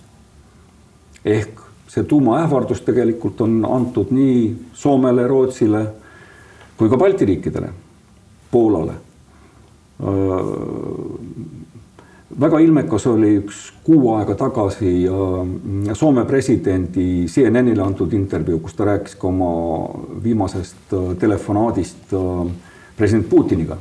ehk 1.25 1.61
see 1.89 2.05
tuumaähvardus 2.05 2.81
tegelikult 2.87 3.41
on 3.41 3.65
antud 3.71 4.11
nii 4.11 4.57
Soomele, 4.75 5.27
Rootsile 5.27 5.87
kui 6.77 6.89
ka 6.91 6.97
Balti 6.97 7.25
riikidele, 7.25 7.71
Poolale 8.51 8.93
äh, 8.93 8.99
väga 12.31 12.59
ilmekas 12.59 13.07
oli 13.07 13.37
üks 13.41 13.61
kuu 13.85 14.15
aega 14.17 14.35
tagasi 14.35 15.07
Soome 15.95 16.25
presidendi 16.27 17.27
CNN-ile 17.31 17.83
antud 17.83 18.13
intervjuu, 18.13 18.59
kus 18.65 18.75
ta 18.75 18.89
rääkis 18.89 19.15
ka 19.21 19.29
oma 19.29 19.51
viimasest 20.23 20.93
äh, 20.93 21.13
telefonaadist 21.19 22.13
äh, 22.13 22.51
president 22.97 23.29
Putiniga. 23.29 23.77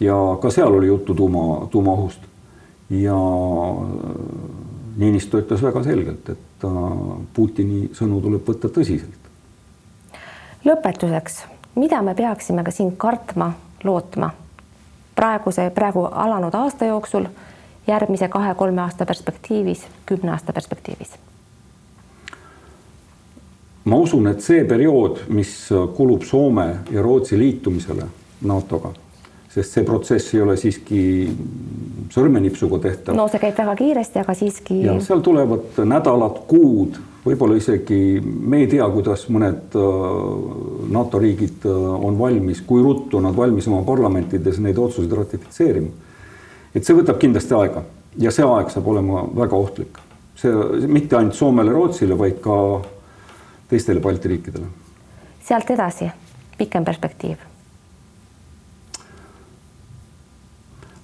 ja 0.00 0.14
ka 0.42 0.50
seal 0.50 0.74
oli 0.74 0.86
juttu 0.86 1.14
tuuma, 1.14 1.66
tuumaohust 1.70 2.20
ja 2.90 3.16
äh, 3.16 4.14
Niinistö 4.96 5.40
ütles 5.42 5.62
väga 5.62 5.82
selgelt, 5.82 6.28
et 6.30 6.64
Putini 7.34 7.88
sõnu 7.92 8.20
tuleb 8.22 8.46
võtta 8.46 8.68
tõsiselt. 8.68 9.32
lõpetuseks, 10.64 11.42
mida 11.74 12.02
me 12.02 12.14
peaksime 12.14 12.62
ka 12.64 12.70
siin 12.70 12.96
kartma, 12.96 13.52
lootma 13.84 14.30
praeguse, 15.14 15.70
praegu 15.70 16.08
alanud 16.10 16.54
aasta 16.54 16.84
jooksul, 16.84 17.26
järgmise 17.86 18.28
kahe-kolme 18.28 18.80
aasta 18.80 19.06
perspektiivis, 19.06 19.86
kümne 20.06 20.32
aasta 20.32 20.52
perspektiivis? 20.52 21.14
ma 23.84 23.96
usun, 24.00 24.26
et 24.30 24.40
see 24.40 24.64
periood, 24.64 25.26
mis 25.28 25.68
kulub 25.96 26.22
Soome 26.24 26.66
ja 26.90 27.02
Rootsi 27.04 27.38
liitumisele 27.38 28.06
NATO-ga, 28.48 28.94
sest 29.52 29.76
see 29.76 29.84
protsess 29.84 30.34
ei 30.34 30.40
ole 30.40 30.56
siiski 30.56 31.00
sõrmenipsuga 32.14 32.80
tehtav. 32.86 33.16
no 33.16 33.26
see 33.28 33.42
käib 33.42 33.58
väga 33.58 33.74
kiiresti, 33.76 34.22
aga 34.24 34.36
siiski. 34.38 34.78
ja 34.86 34.96
seal 35.04 35.20
tulevad 35.20 35.82
nädalad, 35.84 36.40
kuud 36.48 36.96
võib-olla 37.24 37.56
isegi 37.56 38.20
me 38.22 38.62
ei 38.62 38.68
tea, 38.70 38.86
kuidas 38.92 39.26
mõned 39.32 39.76
äh, 39.78 39.84
NATO 40.94 41.20
riigid 41.22 41.64
äh, 41.68 41.78
on 42.08 42.18
valmis, 42.18 42.62
kui 42.66 42.82
ruttu 42.84 43.20
nad 43.24 43.36
valmis 43.36 43.68
oma 43.70 43.82
parlamentides 43.86 44.60
neid 44.64 44.78
otsuseid 44.78 45.12
ratifitseerima. 45.18 45.88
et 46.74 46.84
see 46.84 46.96
võtab 46.96 47.20
kindlasti 47.22 47.54
aega 47.54 47.84
ja 48.18 48.30
see 48.34 48.44
aeg 48.44 48.70
saab 48.70 48.90
olema 48.92 49.24
väga 49.36 49.56
ohtlik. 49.56 49.98
see 50.36 50.52
mitte 50.86 51.16
ainult 51.16 51.34
Soomele, 51.34 51.72
Rootsile, 51.72 52.18
vaid 52.18 52.40
ka 52.44 52.58
teistele 53.68 54.00
Balti 54.00 54.28
riikidele. 54.28 54.66
sealt 55.42 55.70
edasi, 55.70 56.10
pikem 56.58 56.84
perspektiiv 56.84 57.50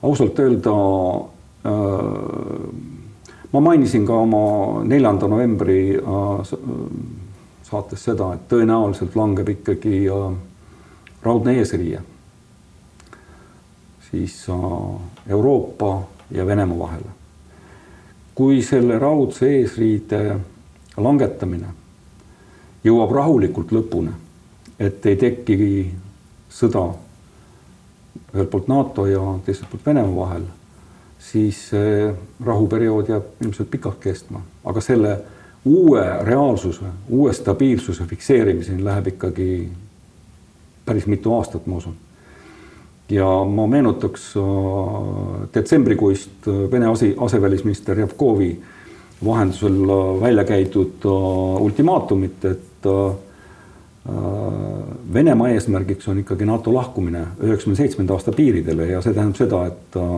ausalt 0.02 0.38
öelda 0.38 0.72
äh, 1.64 2.99
ma 3.52 3.60
mainisin 3.60 4.06
ka 4.06 4.20
oma 4.26 4.84
neljanda 4.84 5.28
novembri 5.28 5.96
äh, 5.96 6.54
saates 7.62 8.04
seda, 8.04 8.32
et 8.34 8.48
tõenäoliselt 8.50 9.16
langeb 9.18 9.48
ikkagi 9.56 10.06
äh, 10.08 10.32
raudne 11.22 11.58
eesriie 11.58 12.00
siis 14.10 14.46
Euroopa 15.28 16.02
ja 16.30 16.46
Venemaa 16.46 16.78
vahele. 16.78 17.10
kui 18.34 18.62
selle 18.62 18.98
raudse 18.98 19.50
eesriide 19.58 20.40
langetamine 20.96 21.68
jõuab 22.84 23.12
rahulikult 23.12 23.72
lõpuni, 23.72 24.12
et 24.80 25.06
ei 25.06 25.16
teki 25.16 25.58
sõda 26.50 26.86
ühelt 28.32 28.50
poolt 28.50 28.68
NATO 28.68 29.06
ja 29.06 29.20
teiselt 29.44 29.68
poolt 29.70 29.86
Venemaa 29.86 30.16
vahel, 30.16 30.46
siis 31.30 31.70
rahuperiood 32.44 33.08
jääb 33.12 33.42
ilmselt 33.44 33.70
pikalt 33.70 34.00
kestma, 34.02 34.40
aga 34.64 34.80
selle 34.82 35.12
uue 35.64 36.02
reaalsuse, 36.26 36.88
uue 37.08 37.32
stabiilsuse 37.36 38.04
fikseerimiseni 38.10 38.84
läheb 38.84 39.12
ikkagi 39.12 39.48
päris 40.86 41.06
mitu 41.06 41.34
aastat, 41.36 41.66
ma 41.66 41.76
usun. 41.76 41.94
ja 43.10 43.26
ma 43.44 43.66
meenutaks 43.66 44.34
äh, 44.36 44.44
detsembrikuist 45.54 46.46
Vene 46.46 46.86
ase, 46.86 47.14
asevälisminister 47.18 47.98
Javkovi 47.98 48.60
vahendusel 49.24 49.82
äh, 49.82 50.20
välja 50.20 50.44
käidud 50.44 51.06
äh, 51.06 51.62
ultimaatumit, 51.62 52.44
et 52.44 52.88
Äh, 54.08 55.14
Venemaa 55.14 55.48
eesmärgiks 55.48 56.08
on 56.08 56.18
ikkagi 56.18 56.46
NATO 56.48 56.72
lahkumine 56.74 57.26
üheksakümne 57.42 57.76
seitsmenda 57.76 58.14
aasta 58.16 58.32
piiridele 58.32 58.86
ja 58.86 59.02
see 59.04 59.12
tähendab 59.12 59.36
seda, 59.36 59.58
et 59.68 59.98
äh, 60.00 60.14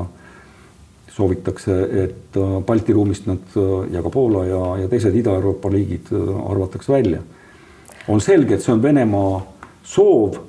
soovitakse, 1.13 1.77
et 2.05 2.37
äh, 2.37 2.55
Balti 2.67 2.93
ruumist 2.93 3.27
nad 3.27 3.57
ja 3.93 4.03
ka 4.03 4.11
Poola 4.11 4.45
ja, 4.49 4.63
ja 4.83 4.89
teised 4.89 5.17
Ida-Euroopa 5.17 5.71
riigid 5.73 6.13
arvatakse 6.49 6.93
välja. 6.93 7.21
on 8.09 8.21
selge, 8.21 8.55
et 8.55 8.63
see 8.63 8.73
on 8.73 8.83
Venemaa 8.83 9.43
soov. 9.85 10.41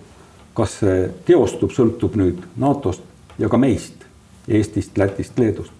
kas 0.53 0.75
see 0.83 1.07
teostub, 1.25 1.71
sõltub 1.73 2.13
nüüd 2.13 2.43
NATO-st 2.61 3.39
ja 3.41 3.49
ka 3.49 3.57
meist, 3.57 4.03
Eestist, 4.47 4.97
Lätist, 4.97 5.39
Leedust. 5.39 5.71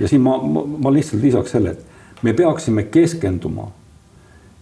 ja 0.00 0.08
siin 0.08 0.22
ma, 0.22 0.36
ma, 0.38 0.62
ma 0.64 0.92
lihtsalt 0.92 1.22
lisaks 1.22 1.50
selle, 1.50 1.70
et 1.70 2.22
me 2.22 2.32
peaksime 2.32 2.84
keskenduma 2.94 3.70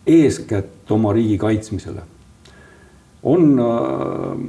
eeskätt 0.06 0.90
oma 0.90 1.12
riigi 1.12 1.36
kaitsmisele 1.38 2.02
on 3.22 3.58
äh, 3.58 4.44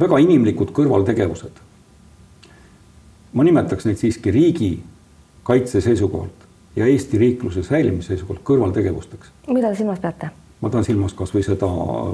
väga 0.00 0.18
inimlikud 0.18 0.72
kõrvaltegevused. 0.74 1.60
Ma 3.32 3.44
nimetaks 3.44 3.88
neid 3.88 4.00
siiski 4.00 4.30
riigi 4.30 4.72
kaitse 5.42 5.80
seisukohalt 5.80 6.46
ja 6.76 6.86
Eesti 6.86 7.18
riikluse 7.18 7.62
säilimise 7.62 8.14
seisukohalt 8.14 8.44
kõrvaltegevusteks. 8.44 9.32
mida 9.48 9.68
te 9.68 9.82
silmas 9.82 10.00
peate? 10.00 10.30
ma 10.62 10.70
tahan 10.70 10.86
silmas 10.86 11.14
kasvõi 11.18 11.42
seda 11.42 11.66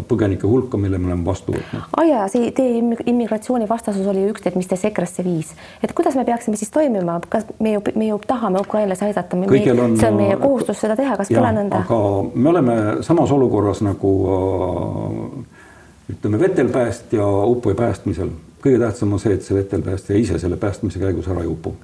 põgenike 0.08 0.48
hulka, 0.48 0.78
mille 0.80 0.98
me 0.98 1.10
oleme 1.10 1.24
vastu 1.26 1.52
võtnud. 1.52 1.84
aa 1.96 2.04
jaa, 2.08 2.28
see 2.32 2.50
teie 2.56 2.80
immigratsioonivastasus 2.80 4.06
oli 4.08 4.24
üks 4.30 4.44
teid, 4.44 4.56
mis 4.56 4.70
teist 4.70 4.88
EKRE-sse 4.88 5.24
viis. 5.24 5.52
et 5.84 5.92
kuidas 5.92 6.16
me 6.16 6.24
peaksime 6.24 6.56
siis 6.56 6.72
toimima, 6.72 7.20
kas 7.28 7.44
me 7.60 7.74
ju, 7.76 7.84
me 7.94 8.08
ju 8.08 8.20
tahame 8.26 8.62
ukrainlasi 8.64 9.04
aidata, 9.10 9.36
on, 9.36 9.98
see 10.00 10.08
on 10.08 10.16
meie 10.16 10.36
kohustus 10.40 10.80
seda 10.80 10.96
teha, 10.96 11.16
kas 11.20 11.32
pole 11.34 11.52
nõnda? 11.60 11.84
aga 11.84 12.00
me 12.34 12.52
oleme 12.54 12.76
samas 13.06 13.32
olukorras 13.36 13.84
nagu 13.84 14.12
äh, 14.32 16.12
ütleme 16.16 16.40
vetelpäästja 16.40 17.28
upuja 17.52 17.76
päästmisel 17.84 18.32
kõige 18.62 18.78
tähtsam 18.78 19.12
on 19.12 19.22
see, 19.22 19.34
et 19.34 19.46
see 19.46 19.56
vetelpäästja 19.56 20.18
ise 20.18 20.38
selle 20.38 20.56
päästmise 20.56 20.98
käigus 20.98 21.28
ära 21.28 21.44
ei 21.44 21.50
upu. 21.50 21.74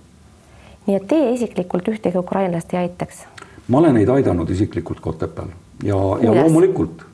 nii 0.86 0.96
et 0.96 1.06
teie 1.08 1.32
isiklikult 1.34 1.88
ühtegi 1.88 2.18
ukrainlast 2.18 2.74
ei 2.74 2.84
aitaks? 2.84 3.24
ma 3.68 3.78
olen 3.78 3.94
neid 4.00 4.08
aidanud 4.08 4.50
isiklikult 4.50 5.00
Kotepääl 5.00 5.52
ja, 5.84 5.98
ja 6.22 6.34
loomulikult 6.34 7.04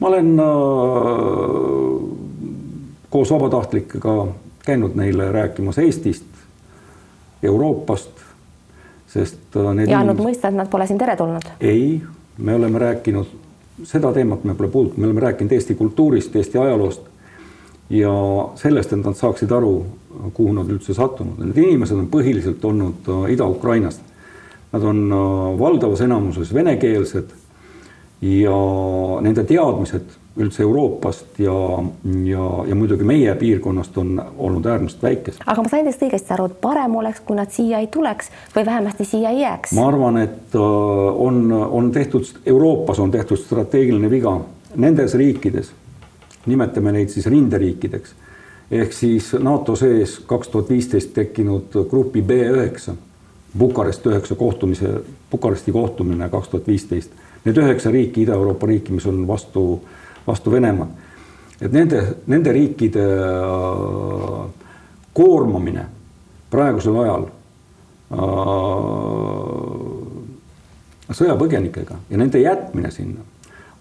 ma 0.00 0.08
olen 0.08 0.40
äh, 0.40 0.46
koos 3.10 3.30
vabatahtlikega 3.30 4.26
käinud 4.64 4.94
neile 4.94 5.32
rääkimas 5.32 5.78
Eestist, 5.78 6.26
Euroopast, 7.42 8.10
sest 9.06 9.56
äh, 9.56 9.74
need 9.74 9.90
ja 9.90 10.00
andnud 10.00 10.16
inimesed... 10.18 10.28
mõista, 10.30 10.48
et 10.50 10.58
nad 10.58 10.70
pole 10.70 10.86
siin 10.90 10.98
teretulnud? 10.98 11.54
ei, 11.60 12.02
me 12.38 12.54
oleme 12.58 12.78
rääkinud 12.82 13.38
seda 13.84 14.12
teemat 14.12 14.44
me 14.44 14.54
pole 14.54 14.68
puudutanud, 14.68 15.00
me 15.00 15.06
oleme 15.10 15.20
rääkinud 15.20 15.52
Eesti 15.52 15.74
kultuurist, 15.74 16.36
Eesti 16.36 16.58
ajaloost 16.58 17.11
ja 17.92 18.12
sellest, 18.56 18.92
et 18.92 19.04
nad 19.04 19.16
saaksid 19.18 19.52
aru, 19.52 19.74
kuhu 20.32 20.54
nad 20.56 20.70
üldse 20.72 20.94
sattunud. 20.96 21.40
Need 21.42 21.60
inimesed 21.60 21.98
on 21.98 22.08
põhiliselt 22.12 22.64
olnud 22.64 23.08
äh, 23.12 23.28
Ida-Ukrainast. 23.34 24.00
Nad 24.72 24.88
on 24.88 25.04
äh, 25.12 25.60
valdavas 25.60 26.00
enamuses 26.00 26.54
venekeelsed 26.54 27.34
ja 28.22 28.58
nende 29.20 29.44
teadmised 29.44 30.18
üldse 30.40 30.62
Euroopast 30.64 31.40
ja, 31.42 31.54
ja, 32.24 32.44
ja 32.68 32.76
muidugi 32.78 33.04
meie 33.04 33.34
piirkonnast 33.36 33.98
on 34.00 34.14
olnud 34.38 34.66
äärmiselt 34.66 35.02
väikesed. 35.02 35.42
aga 35.44 35.64
ma 35.66 35.68
sain 35.68 35.84
teist 35.84 36.04
õigesti 36.06 36.32
aru, 36.32 36.46
et 36.48 36.54
parem 36.62 36.94
oleks, 36.96 37.20
kui 37.26 37.36
nad 37.36 37.52
siia 37.52 37.82
ei 37.84 37.90
tuleks 37.92 38.30
või 38.54 38.64
vähemasti 38.70 39.04
siia 39.04 39.34
ei 39.34 39.42
jääks? 39.42 39.74
ma 39.76 39.90
arvan, 39.90 40.22
et 40.22 40.56
äh, 40.56 40.62
on, 41.26 41.44
on 41.52 41.92
tehtud, 41.92 42.30
Euroopas 42.46 43.02
on 43.02 43.12
tehtud 43.12 43.42
strateegiline 43.42 44.08
viga 44.10 44.38
nendes 44.80 45.18
riikides, 45.20 45.74
nimetame 46.46 46.92
neid 46.92 47.08
siis 47.12 47.26
rinderiikideks, 47.26 48.14
ehk 48.70 48.92
siis 48.92 49.32
NATO 49.38 49.76
sees 49.76 50.18
kaks 50.26 50.48
tuhat 50.48 50.70
viisteist 50.70 51.14
tekkinud 51.14 51.76
grupi 51.90 52.22
B 52.22 52.42
üheksa, 52.50 52.94
Bukarest 53.58 54.06
üheksa 54.06 54.34
kohtumise, 54.34 54.94
Bukaresti 55.30 55.72
kohtumine 55.72 56.28
kaks 56.28 56.48
tuhat 56.48 56.66
viisteist, 56.66 57.10
need 57.44 57.58
üheksa 57.58 57.90
riiki, 57.90 58.22
Ida-Euroopa 58.22 58.66
riiki, 58.66 58.92
mis 58.92 59.06
on 59.06 59.26
vastu 59.28 59.82
vastu 60.26 60.50
Venemaad. 60.50 60.88
et 61.60 61.72
nende, 61.72 62.16
nende 62.26 62.52
riikide 62.52 63.02
äh, 63.02 64.50
koormamine 65.14 65.84
praegusel 66.50 66.96
ajal 67.04 67.26
äh, 67.26 67.30
sõjapõgenikega 71.12 71.94
ja 72.10 72.18
nende 72.18 72.42
jätmine 72.42 72.90
sinna 72.90 73.20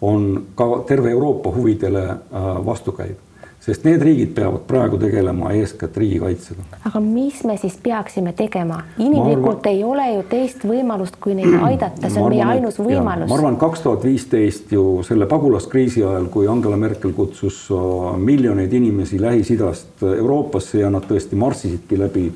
on 0.01 0.43
ka 0.55 0.83
terve 0.87 1.11
Euroopa 1.11 1.51
huvidele 1.55 2.05
äh, 2.09 2.17
vastukäiv 2.65 3.15
sest 3.61 3.83
need 3.85 4.01
riigid 4.01 4.31
peavad 4.33 4.63
praegu 4.67 4.97
tegelema 4.97 5.51
eeskätt 5.53 5.97
riigikaitsega. 5.97 6.63
aga 6.89 6.99
mis 6.99 7.43
me 7.43 7.57
siis 7.61 7.77
peaksime 7.83 8.33
tegema? 8.33 8.79
inimlikult 8.97 9.67
arvan, 9.67 9.75
ei 9.75 9.83
ole 9.83 10.07
ju 10.13 10.23
teist 10.29 10.65
võimalust, 10.65 11.19
kui 11.21 11.35
neid 11.37 11.53
aidata, 11.69 12.09
see 12.09 12.17
on 12.17 12.31
arvan, 12.31 12.37
meie 12.37 12.47
ainus 12.55 12.79
võimalus. 12.81 13.29
ma 13.29 13.37
arvan, 13.37 13.59
kaks 13.61 13.85
tuhat 13.85 14.05
viisteist 14.09 14.73
ju 14.73 14.85
selle 15.05 15.29
pagulaskriisi 15.29 16.01
ajal, 16.03 16.25
kui 16.33 16.49
Angela 16.49 16.79
Merkel 16.81 17.13
kutsus 17.17 17.63
äh, 17.69 17.99
miljoneid 18.17 18.73
inimesi 18.73 19.21
Lähis-Idast 19.21 20.07
Euroopasse 20.09 20.81
ja 20.81 20.89
nad 20.89 21.05
tõesti 21.05 21.37
marssisidki 21.37 21.99
läbi, 22.01 22.31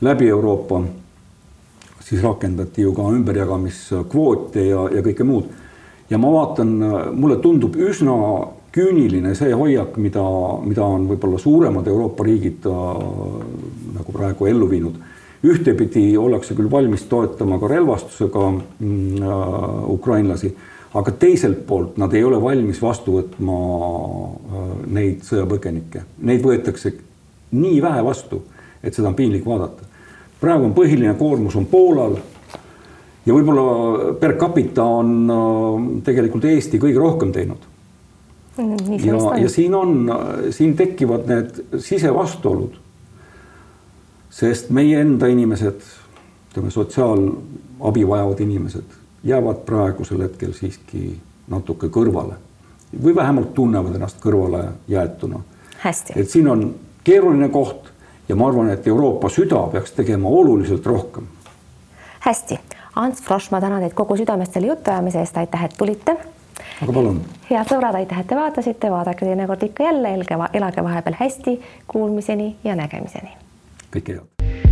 läbi 0.00 0.30
Euroopa, 0.32 0.80
siis 2.00 2.24
rakendati 2.24 2.88
ju 2.88 2.96
ka 2.96 3.10
ümberjagamiskvoote 3.12 4.64
ja, 4.70 4.88
ja 4.96 5.04
kõike 5.04 5.28
muud. 5.28 5.52
Ja 6.10 6.18
ma 6.18 6.32
vaatan, 6.32 6.76
mulle 7.16 7.36
tundub 7.42 7.76
üsna 7.80 8.14
küüniline 8.74 9.34
see 9.38 9.54
hoiak, 9.54 9.96
mida, 10.02 10.22
mida 10.66 10.84
on 10.86 11.06
võib-olla 11.10 11.38
suuremad 11.40 11.86
Euroopa 11.90 12.26
riigid 12.26 12.66
äh, 12.66 13.02
nagu 13.98 14.14
praegu 14.14 14.50
ellu 14.50 14.70
viinud. 14.70 15.02
ühtepidi 15.44 16.16
ollakse 16.16 16.54
küll 16.56 16.70
valmis 16.72 17.02
toetama 17.04 17.58
ka 17.60 17.68
relvastusega 17.68 18.44
mm, 18.50 19.22
äh, 19.22 19.90
ukrainlasi, 19.92 20.54
aga 20.94 21.12
teiselt 21.20 21.66
poolt 21.68 21.98
nad 22.00 22.14
ei 22.14 22.24
ole 22.24 22.40
valmis 22.42 22.80
vastu 22.82 23.18
võtma 23.18 23.58
äh, 23.60 24.68
neid 24.98 25.22
sõjapõgenikke, 25.28 26.06
neid 26.26 26.42
võetakse 26.42 26.96
nii 27.54 27.82
vähe 27.82 28.02
vastu, 28.04 28.42
et 28.82 28.94
seda 28.96 29.12
on 29.12 29.18
piinlik 29.18 29.46
vaadata. 29.46 29.86
praegu 30.40 30.66
on 30.66 30.74
põhiline 30.74 31.14
koormus 31.18 31.54
on 31.56 31.66
Poolal 31.70 32.18
ja 33.26 33.34
võib-olla 33.34 34.14
per 34.20 34.36
capita 34.40 34.84
on 34.84 35.14
äh, 35.30 35.86
tegelikult 36.04 36.44
Eesti 36.44 36.80
kõige 36.82 37.00
rohkem 37.00 37.32
teinud 37.32 37.70
ja, 39.04 39.18
ja 39.40 39.48
siin 39.48 39.74
on, 39.74 40.10
siin 40.50 40.76
tekivad 40.76 41.26
need 41.26 41.80
sisevastuolud. 41.82 42.80
sest 44.30 44.70
meie 44.74 45.00
enda 45.00 45.26
inimesed, 45.30 45.82
ütleme 46.50 46.70
sotsiaalabi 46.70 48.08
vajavad 48.08 48.40
inimesed 48.40 49.00
jäävad 49.24 49.62
praegusel 49.66 50.22
hetkel 50.26 50.52
siiski 50.52 51.14
natuke 51.48 51.88
kõrvale 51.88 52.36
või 53.02 53.14
vähemalt 53.14 53.54
tunnevad 53.54 53.94
ennast 53.94 54.20
kõrvale 54.22 54.64
jäetuna. 54.88 55.40
et 56.16 56.30
siin 56.30 56.48
on 56.48 56.74
keeruline 57.04 57.48
koht 57.48 57.90
ja 58.28 58.36
ma 58.36 58.48
arvan, 58.48 58.70
et 58.70 58.86
Euroopa 58.86 59.28
süda 59.28 59.66
peaks 59.72 59.92
tegema 59.92 60.28
oluliselt 60.28 60.86
rohkem. 60.86 61.26
hästi, 62.20 62.58
Ants 62.96 63.22
Frosch, 63.22 63.50
ma 63.50 63.60
tänan 63.60 63.82
teid 63.82 63.94
kogu 63.98 64.16
südamest 64.16 64.54
selle 64.54 64.70
jutuajamise 64.70 65.18
eest, 65.18 65.36
aitäh, 65.36 65.64
et 65.64 65.74
tulite. 65.78 66.16
aga 66.82 66.92
palun. 66.92 67.22
head 67.50 67.70
sõbrad, 67.70 67.98
aitäh, 67.98 68.20
et 68.20 68.30
te 68.30 68.38
vaatasite, 68.38 68.90
vaadake 68.90 69.26
teinekord 69.26 69.62
ikka 69.66 69.88
jälle, 69.88 70.14
elage, 70.14 70.38
elage 70.52 70.84
vahepeal 70.84 71.18
hästi, 71.18 71.60
kuulmiseni 71.90 72.54
ja 72.64 72.76
nägemiseni. 72.78 73.34
kõike 73.90 74.20
head. 74.20 74.63